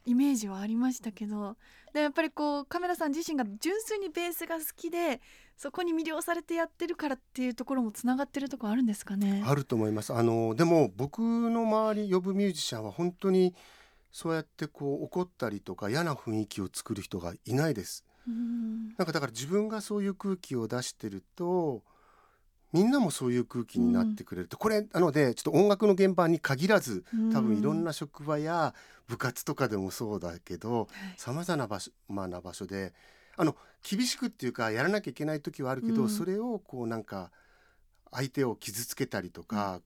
[0.04, 1.56] イメージはありましたけど
[1.94, 5.22] でやっぱりこうカメラさん自身が純粋にベースが好きで
[5.56, 9.42] そこに魅了されてやってるからっていうところもつながってるところあるんですかね？
[9.46, 10.12] あると思います。
[10.12, 13.54] あのでも僕の周り呼ぶミュージシャンは本当に
[14.14, 18.04] そうやってこう怒ったりとか嫌な雰囲気を作る人がいないです。
[18.28, 18.94] うん。
[18.96, 21.82] なんかだから自分がそういう空気を出してると
[22.72, 28.72] みんなもそういう空気になってくれると、これなのでちょっと音楽の現場に限らず多分いろんな職場や
[29.08, 30.86] 部活とかでもそうだけど
[31.16, 32.94] さまざまな場所,、まあ、な場所で
[33.36, 36.08] あの厳しくっていうかやらなきゃいけない時はあるけど、うん。
[36.08, 37.32] それをこうなんか
[38.12, 39.80] 相手を傷つけたりとか、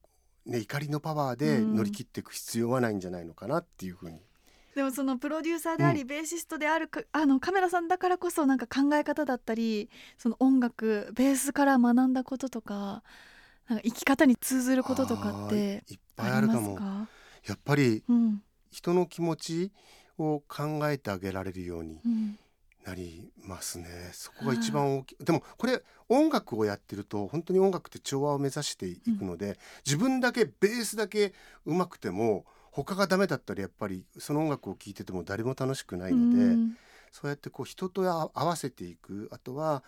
[0.49, 4.21] ね、怒りのパワーで乗り切っていく必要はないんじゃないのかなっていうふうに。
[4.75, 13.03] でもそのプロデューサーであり、ベーシストであるかあのカメラさんだからこそなんか考え方だったりその音楽ベースから学んだこととか
[13.69, 16.77] なんか生き方に通ずることとかっあてーいっぱいあるかも。
[16.77, 17.09] か？
[17.47, 18.43] やっぱりうん。
[18.71, 19.73] 人の気持ち
[20.19, 22.39] を考えてあげられるようにうん
[22.89, 23.87] なりますね。
[24.13, 25.17] そこが一番大きい。
[25.23, 31.35] でもこれ音楽をやってると本当に音楽って調和を目指していくので、自分だけベースだけ
[31.67, 36.77] 上手くても他がダメだったらやっぱりその音楽を聴いてても誰も楽しくないので、うん。
[37.13, 39.29] そうやってこう人とあ合わせていく。
[39.33, 39.83] あとは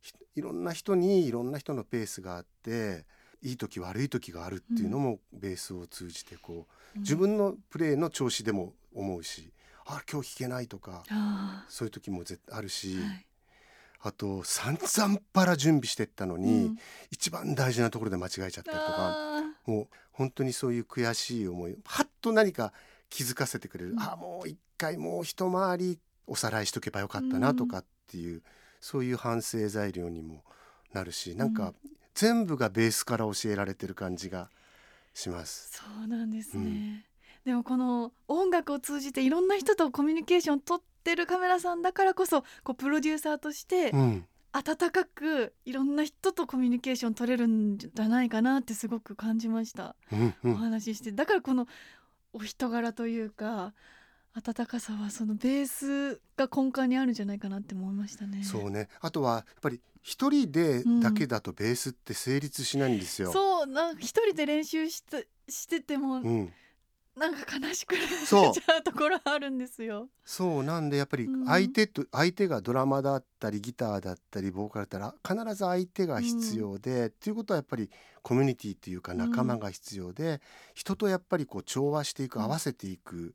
[0.00, 3.04] ひいろんな人にいろんな人のペースがあって
[3.42, 9.52] いい時悪い時があるっていうのもベースを通じてこう自分のプレーの調子でも思うし
[9.86, 13.26] あ今日弾けないとかあそういう時もあるし、ーはい。
[14.00, 16.78] あと散々パラ準備してったのに、うん。
[17.10, 22.72] 一番大事なところで間違えちゃったりとかあもう本当にそういう悔しい思いはっと何か
[23.08, 28.42] 気づかせてくれる、うんあもう一回もう一回りおさらいしとけばよかったなとかっていう、
[28.80, 30.42] そういう反省材料にも
[30.92, 31.72] なるしなんか
[32.14, 34.50] 全部がベースから教えられてる感じが
[35.14, 35.70] します。
[35.72, 37.15] そうなんですね、うん
[37.46, 51.68] でもこの音楽を通じていろんな人とコミュニケーションを取ってるカメラさんだからこそこうプロデューサーとしてうん、温かくいろんな人とコミュニケーション取れるんじゃないかなってすごく感じました、うん、うおん、話ししてだからこの
[52.32, 53.74] お人柄というか
[54.34, 58.44] 温かさはそのベースが根幹にあるんじゃないかなって思いましたね。
[58.44, 58.90] そうね。
[59.00, 63.32] あとはやっぱり一人でだけだとベースって成立しないんですよ。
[63.32, 66.52] そうなんか一人で練習してしててもうん、
[67.16, 70.08] なんか悲しくなっちゃうところあるんですよ。
[70.22, 71.46] そうなんでやっぱりうん。
[71.46, 77.90] 相手と、相手がドラマだったりギターだったりボーカルだったら必ず相手が必要で、っていうことはやっぱり
[78.22, 80.42] コミュニティっていうか仲間が必要で、
[80.74, 82.44] 人とやっぱりこう調和していくうん。
[82.44, 83.34] 合わせていく、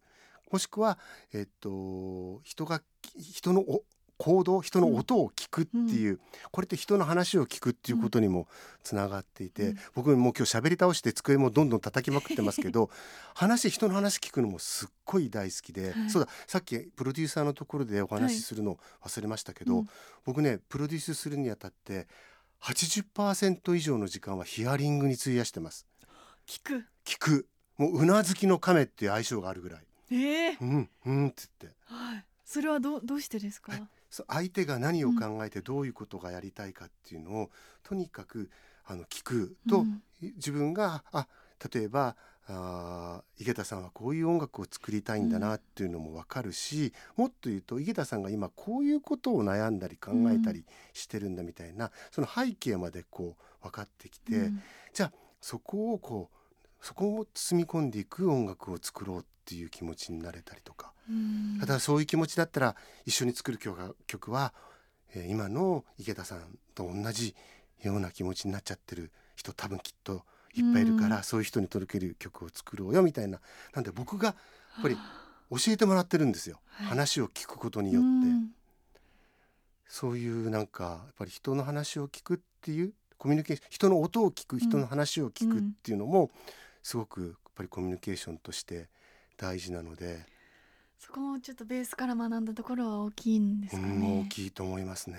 [0.52, 1.00] もしくは
[1.34, 2.84] えっと人が
[3.18, 3.84] 人のお
[4.22, 6.20] 行動人の音を聞くっていう、
[6.52, 8.48] これって人の話を聞くっていうことにも
[8.84, 9.78] つながっていて、うん。
[9.96, 12.92] 僕もう今日喋り倒して机もどんどん叩きまくってますけど
[13.34, 16.10] 話人の話聞くのもすっごい大好きで、はい。
[16.12, 19.90] そうださっきプロデューサーのところでお話しするの忘れましたけど、うん。
[20.24, 22.08] 僕ねプロデュースするにあたって
[22.62, 25.88] 80%以上の時間はヒアリングに費やしてます。
[26.46, 26.86] 聞く。
[27.06, 27.48] 聞く。
[27.78, 29.84] もううなずきの亀っていう相性があるぐらい。
[30.12, 31.78] ええうんうんって言って。
[31.86, 32.26] はい。
[32.46, 33.72] それはどうどうしてですか？
[34.28, 37.50] 相手が何を考えてどういうことがやりたいかっていうのを、
[37.84, 38.50] とにかく
[38.86, 40.02] あの聞くと、うん。
[40.36, 41.28] 自分があ
[41.74, 42.16] 例えば
[42.48, 54.62] あー井桁さんはこういう音楽を作りたいんだなっていうのも分かるし、もっと言うと井桁さんが今こういうことを悩んだり考えたりしてるんだみたいな、その背景までこう分かってきて、うん。
[54.94, 60.94] じゃあそこをこうそこを包み込んでいく音楽を作ろうっていう気持ちになれたりとか。
[61.10, 61.60] うん。
[61.60, 62.76] ただそういう気持ちだったら
[63.06, 64.54] 一緒に作る曲が曲は、
[65.14, 67.36] えー今の池田さんと同じ
[67.84, 70.24] ような気持ちになっちゃってる人多分きっと
[70.54, 71.24] いっぱいいるから、うん。
[71.24, 73.42] そういう人に届ける曲を作ろうよみたいな。
[73.74, 74.34] なんで僕がや
[74.80, 74.96] っぱり
[75.50, 76.88] 教えてもらってるんですよ、はい。
[76.88, 78.52] 話を聞くことによって、うん。
[79.88, 86.32] そういうなんかやっぱり人の話を聞くっていうコミュニケーション人の音を聞く人の話を聞くっていうのも、
[86.82, 88.88] すごくやっぱりコミュニケーションとして
[89.42, 90.26] 大事なので、
[91.00, 94.28] そこもちょっとベースから学んだところは大きいんですかうん大ね。
[94.30, 95.18] きいと思いますね。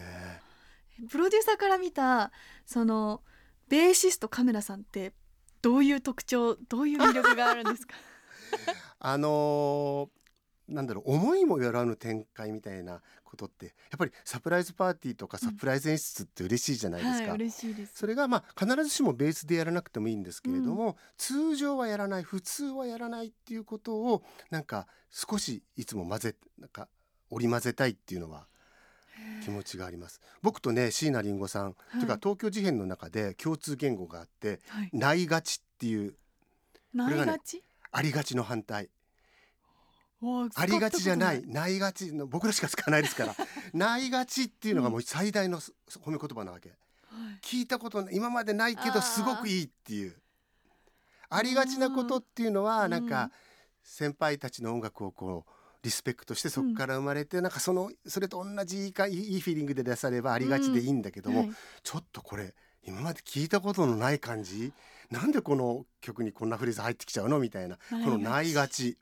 [1.10, 2.30] プロデューサーから見た
[2.64, 3.22] その
[3.68, 5.12] ベーシストカメラさんって
[5.60, 7.94] どういう特徴どういう魅力があるんですか？
[9.00, 10.21] あのー
[10.72, 17.28] なんだろう思いもよらぬ展開みたいなことってやっぱりサプライズパーティーとかサプライズ演出って嬉しいじゃないですか。
[17.28, 17.92] はい嬉しいです。
[17.96, 26.88] それがまあ必ずしもベースでやらなくてもいいんですけれども、通常はやらない普通はやらないっていうことをなんか少しいつも混ぜなんか
[27.30, 28.46] 織り交ぜたいっていうのは
[29.44, 30.20] 気持ちがあります。
[30.42, 34.90] 僕とね椎名林檎さん、はいというか東京事変の中で共通言語があってはい。
[34.92, 36.14] ないがちっていう
[36.94, 37.62] ねいがち？
[37.90, 38.88] ありがちの反対。
[40.22, 41.42] わありがちじゃない。
[41.46, 43.34] ないがちの僕らしか使わないですから。
[43.74, 46.72] ないがちっていうのがもう最大のす褒め言葉なわけ。
[47.42, 50.16] 聞いたこと今までないけどすごくいいっていう。
[51.28, 52.90] ありがちなことっていうのはうん。
[52.90, 53.30] なんか
[53.82, 55.50] 先輩たちの音楽をこう
[55.82, 61.52] リスペクトしてそこから生まれてなんかそのそれと同じいいかいいフィーリングで出さればありがちでいいんだけども、はい。
[61.82, 62.54] ちょっとこれ
[62.84, 64.72] 今まで聞いたことのない感じ。
[65.10, 67.38] なんでこの曲にこんなフレーズ入ってきちゃうの？
[67.38, 67.76] みたいな。
[67.90, 68.96] このないがち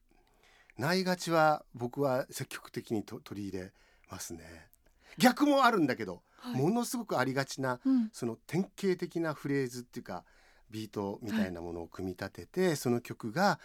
[0.81, 3.73] ないがちは僕は積極的にと取り入れ
[4.11, 4.41] ますね。
[5.19, 6.61] 逆もあるんだけど、はい。
[6.61, 8.09] ものすごくありがちなうん。
[8.13, 10.25] その典型的なフレーズっていうか
[10.71, 13.61] ビートみたいなものを組み立てて、その曲が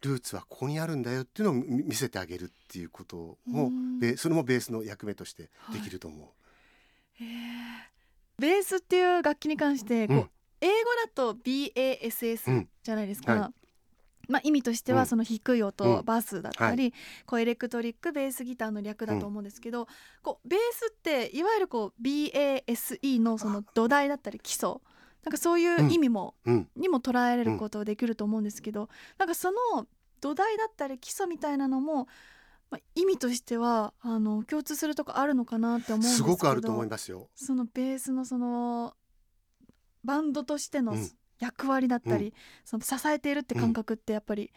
[0.00, 3.70] ルーツはここにあるんだよっていうのを見見せてあげるっていうことも
[4.16, 6.28] それもベースの役目としてできると思う。
[7.22, 7.28] へー。
[8.38, 10.30] ベースっていう楽器に関してこう、うん。
[10.60, 12.68] 英語だと BASS うん。
[12.82, 13.52] じゃないですか、は
[14.28, 14.98] まあ、意味としてうん。
[14.98, 16.04] はその低い音、うん。
[16.04, 16.92] バスだったり、
[17.26, 19.86] こうエレクトリックベースギターの略だと思うんですけど、
[20.22, 24.76] こうベースっていわゆるこう BASE のその土台だったり基礎
[25.24, 26.68] なんかそういう意味も、うん。
[26.76, 29.86] にも捉えられることできると思うんですけど、なんかその
[30.20, 32.08] 土台だったり基礎みたいなのも、
[32.70, 37.28] まあ、意味としてはあの共通するとこあるのかなって思うんですすけどごくあると思いますよ。
[37.34, 38.94] そのベースのその
[40.02, 42.32] バンドとしてのうん役割だったり、う
[42.64, 44.50] その支えているって感覚ってやっぱり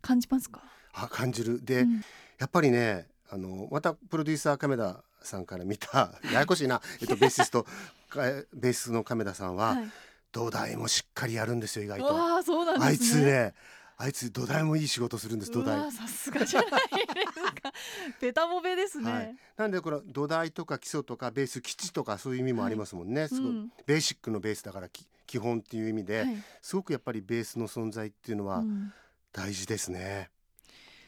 [0.00, 0.62] 感じますか、
[0.92, 1.64] あ感じる。
[1.64, 2.04] で、うん。
[2.38, 7.64] やっぱりねあのまたプロデューサー亀田さんから見たややこしいな、えっと、 ベーシスト
[8.08, 8.22] か
[8.52, 9.90] ベースの亀田さんは、はい、
[10.32, 12.06] 土台もしっかりやるんですよ意外と。
[12.06, 13.54] わあそうなんあいつね
[13.98, 15.78] あいつ土台もいい仕事するんです土台。
[15.78, 15.90] ー。
[15.90, 17.72] さすがじゃないですか。
[18.18, 23.72] ベタボベですね、はい、なんでこの土台とか基礎とかベース基地とかそういう意味もありますもんね、すごいうん。
[23.84, 26.36] ベーシックのベースだからき基本っていう意味で、はい。
[26.60, 28.92] すごくやっぱりベースの存在っていうのはうん。
[29.32, 30.28] 大事ですね。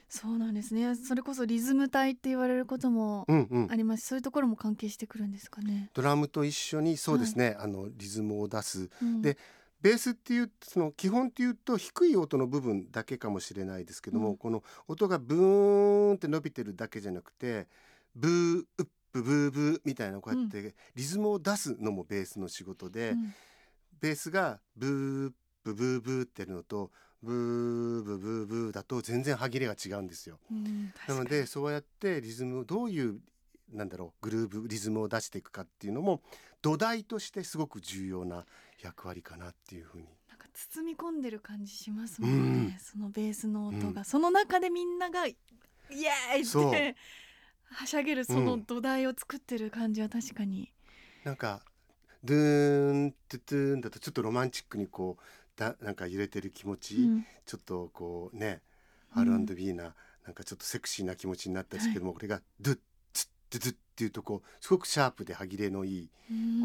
[0.08, 0.94] そうなんですね。
[0.94, 3.68] それこそリズム体って言われることもうんうん。
[3.68, 4.04] あります。
[4.04, 8.90] しそういうところも関係してくるんですかね、ドラムと一緒にそうですね、あのリズムを出す。
[9.02, 9.22] うん。
[9.22, 9.36] で
[9.80, 14.36] ベースっていうその基本っていうと低い音の部分だけかもしれないですけども、うん。
[14.36, 17.66] この音がブーンって伸びてるだけじゃなくて
[18.14, 23.34] ブーウップブーブーみたいなこうやってリズムを出すのもベースの仕事で、うん
[24.02, 25.32] ベースがブー
[25.64, 26.90] ブブーブーってやるのと
[27.22, 30.40] ブーブブーブーだと全然歯切れが違うんですよ。
[31.08, 33.20] なのでそうやってリズムをどういう
[33.72, 36.20] なんだろうグルーブリズムを出していくかっていうのも
[36.60, 38.44] 土台としてすごく重要な
[38.82, 40.08] 役割かなっていうふうに。
[40.28, 42.78] なんか包み込んでる感じしますもんね、うん。
[42.80, 44.04] そのベースの音が、うん。
[44.04, 45.36] その中でみんながイ
[45.90, 46.96] エーイって
[47.70, 50.72] はしゃげるその土台を作ってる感じは確かに、
[51.24, 51.62] なんか
[52.24, 55.22] ドゥーントゥトゥーンだとちょっとロマンチックにこう
[55.56, 57.26] だなんか揺れてる気持ち、うん。
[57.44, 58.60] ちょっとこうね
[59.16, 59.46] うん。
[59.46, 59.94] R&B な、
[60.24, 62.78] なんかちょっとセクシーな気持ちになったんですけども、これがドゥッ
[63.12, 66.10] ツッドゥッっていうとこうすごくシャープで歯切れのいい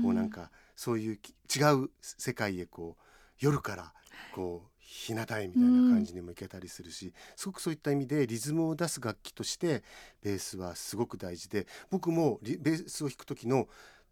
[0.01, 3.03] こうなんかそういうき違う世界へこう
[3.39, 3.93] 夜から
[4.33, 9.83] こう日向へみたいな感じにもいけたりするし、すごくそういった意味でリズムを出す楽器として
[10.23, 13.67] ベースはすごく大事で僕もリベースを弾く時の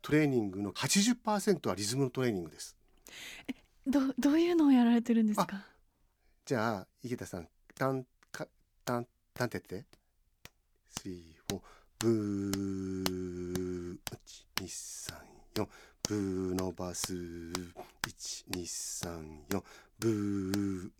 [0.05, 2.75] トレーニングの80%はリズムのトレーニングです。
[3.87, 5.65] どどういうのをやられてるんですか？
[6.45, 8.47] じゃあ池田さんタンカ
[8.85, 9.57] タンタンって？
[9.57, 9.83] やって
[10.95, 11.61] スリーフォー
[11.97, 13.97] ブー
[15.55, 15.67] 1234
[16.07, 17.15] ブー伸ばす。
[17.15, 19.63] 1234
[19.97, 20.91] ブーうん。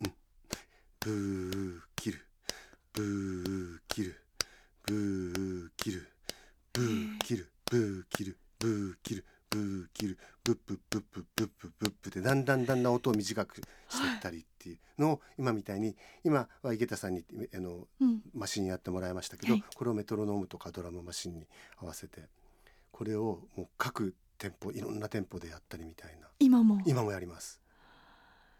[0.98, 2.26] ブー切る。
[2.92, 4.20] ブー切る。
[4.82, 6.08] ブー切る。
[6.72, 7.18] ブー。
[7.18, 7.52] 切る。
[7.66, 13.60] ブー切るブー切るブー切るブップブップブップブップでだんだんだんだん音を短くし
[14.00, 18.22] ていったりっていうのを今みたいに今は池田さんにあのうん。
[18.34, 19.64] マシンやってもらいましたけど、はい。
[19.74, 21.46] これをメトロノームとかドラムマシンに
[21.80, 22.22] 合わせて
[22.90, 26.28] これをもう各店舗いろんな店舗でやったりみたいな。
[26.38, 26.80] 今も。
[26.84, 27.60] 今もやります。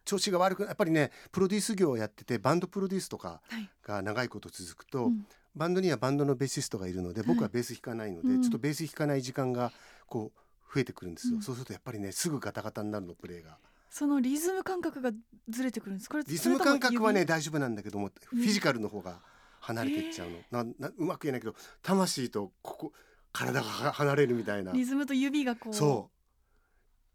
[0.05, 3.69] 調子が悪くやっぱりねプロデュース業をやっててバンドプロデュースとかはい。
[3.83, 5.27] が長いこと続くと、うん
[5.57, 8.43] バンドにはバンドのベーシストがいるので僕はベース弾かないので、うん。
[8.43, 9.73] ちょっとベース弾かない時間が
[10.07, 11.43] こう増えてくるんですよ、うん。
[11.43, 13.59] そうするとやっぱりねすぐガタガタになるのプレーが。
[13.89, 15.11] そのリズム感覚が
[15.49, 16.11] ずれてくるんです。
[16.11, 18.39] これリズム感覚はね大丈夫なんだけどもうん。
[18.39, 19.21] フィジカルの方が
[19.61, 22.93] 離れていっちゃうの、ななうまく言えないけど魂とここ
[23.33, 24.71] 体がは離れるみたいな。
[24.73, 25.75] 指リズムと指がこう。
[25.75, 26.16] そう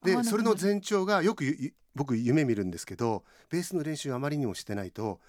[0.04, 1.46] でそれの前兆がよく
[1.96, 5.20] 僕夢見るんですけどベースの練習あまりにもしてないと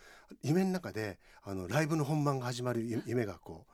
[0.43, 3.73] 夢の中であのライブの本番が始まるゆ 夢がこう。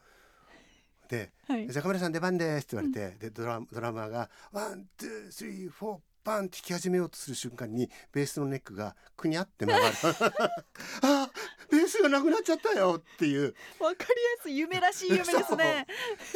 [1.08, 9.94] ではい「じゃあ亀田さん出番です」って言われて、でドラドラマーが「one two three four パン」って弾き始めようとする瞬間にベースのネックがくにゃって曲がる。
[11.00, 11.30] あ
[11.70, 13.54] ベースがなくなっちゃったよっていう。
[13.78, 14.08] わかり
[14.38, 15.86] やすい夢らしい夢ですね。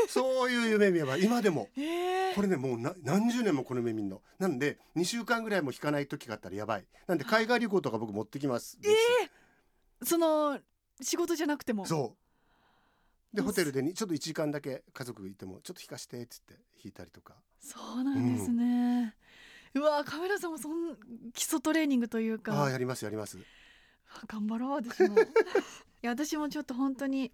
[0.09, 0.51] そう。
[0.51, 1.69] いう夢見れば今でも。
[1.77, 2.35] ええ。
[2.35, 4.23] これねもうな何十年もこの夢見んの。
[4.39, 6.87] なんで2週間ぐらいも弾かない時があったらやばい。
[7.07, 8.93] なんで海外旅行とか僕持ってきますベー
[10.05, 10.59] スその
[11.01, 11.87] 仕事じゃなくても。
[11.87, 13.37] そう。
[13.37, 17.35] でうんホテルでにちょっと1時間だけ家族いてもちょっと弾かしてっつって弾いたりとか。
[17.61, 19.15] そうなんですね、
[19.75, 20.97] うわカメラさんもそん
[21.33, 22.53] 基礎トレーニングというか。
[22.61, 23.39] ああやりますやります
[24.27, 25.17] 頑張ろう私も。
[25.21, 25.21] い
[26.03, 27.33] や私もちょっと本当に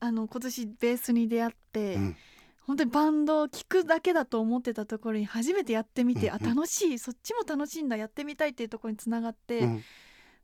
[0.00, 2.16] あの今年ベースに出会って、うん。
[2.60, 6.44] 本当にバンドを聴くだけだと思ってたところに初めてやってみて、うんうん。
[6.44, 9.82] あ楽しいそっちも楽しいんだやってみたいっていうところにつながって、うん。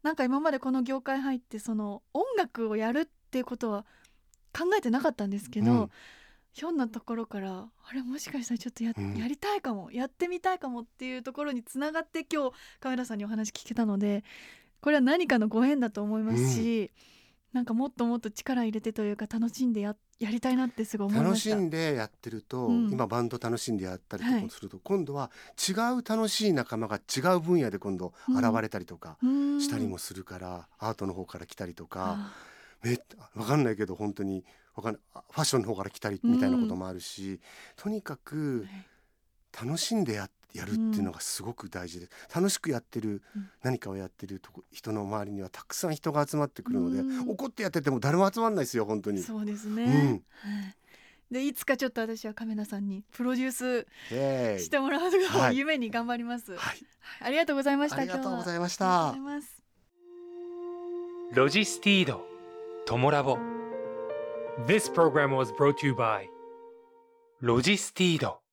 [0.03, 3.85] なんか今までこの業界入ってその音楽をやるっていうことは
[4.57, 5.91] 考えてなかったんですけど、うん。
[6.53, 9.17] ひょんなところからあれもしかしたらちょっとや,、うん。
[9.17, 14.25] やりたいかもやってみたいかもっていうところにつながって今日カメラさんにお話聞けたので
[14.85, 16.91] これは何かのご縁だと思いますし、
[17.55, 21.57] なんかもっともっと力入れてというか楽しんでややりたいなってすごい思いま楽した。
[21.57, 22.91] しんでやってると、うん。
[22.93, 29.59] 今バンド楽しんでやったりとはいかすると、今度は違う楽しい仲間が違う分野で今度現れたりとかうん。
[29.59, 32.33] したりもするから、アートの方から来たりとかあ
[32.83, 32.99] め
[33.35, 37.41] わかんないけど本当にわかんファッションの方から来たりみたいなこともあるし、
[37.77, 38.67] とにかく
[39.59, 43.51] 楽しんでややるっていうのがすごく大事で、楽しくやってる、うん。
[43.63, 47.31] 何かをやってるとこ人の周りにはたくさん人が集まってくるので、うん。
[47.31, 49.21] 怒ってやってても誰も集まんないですよ本当に。
[49.21, 50.23] そうですね、
[51.31, 53.87] でいつかちょっと私は亀田さんにプロデュース
[54.63, 55.57] してもらうのをはい。
[55.57, 56.87] 夢に頑張ります、はい、はい。
[57.21, 59.63] ありがとうございましたありがとうございましたりがとうございます。
[61.33, 62.25] ロジスティード
[62.87, 63.39] トモラボ。
[64.67, 66.27] This program was brought to you by
[67.41, 68.44] ロジスティード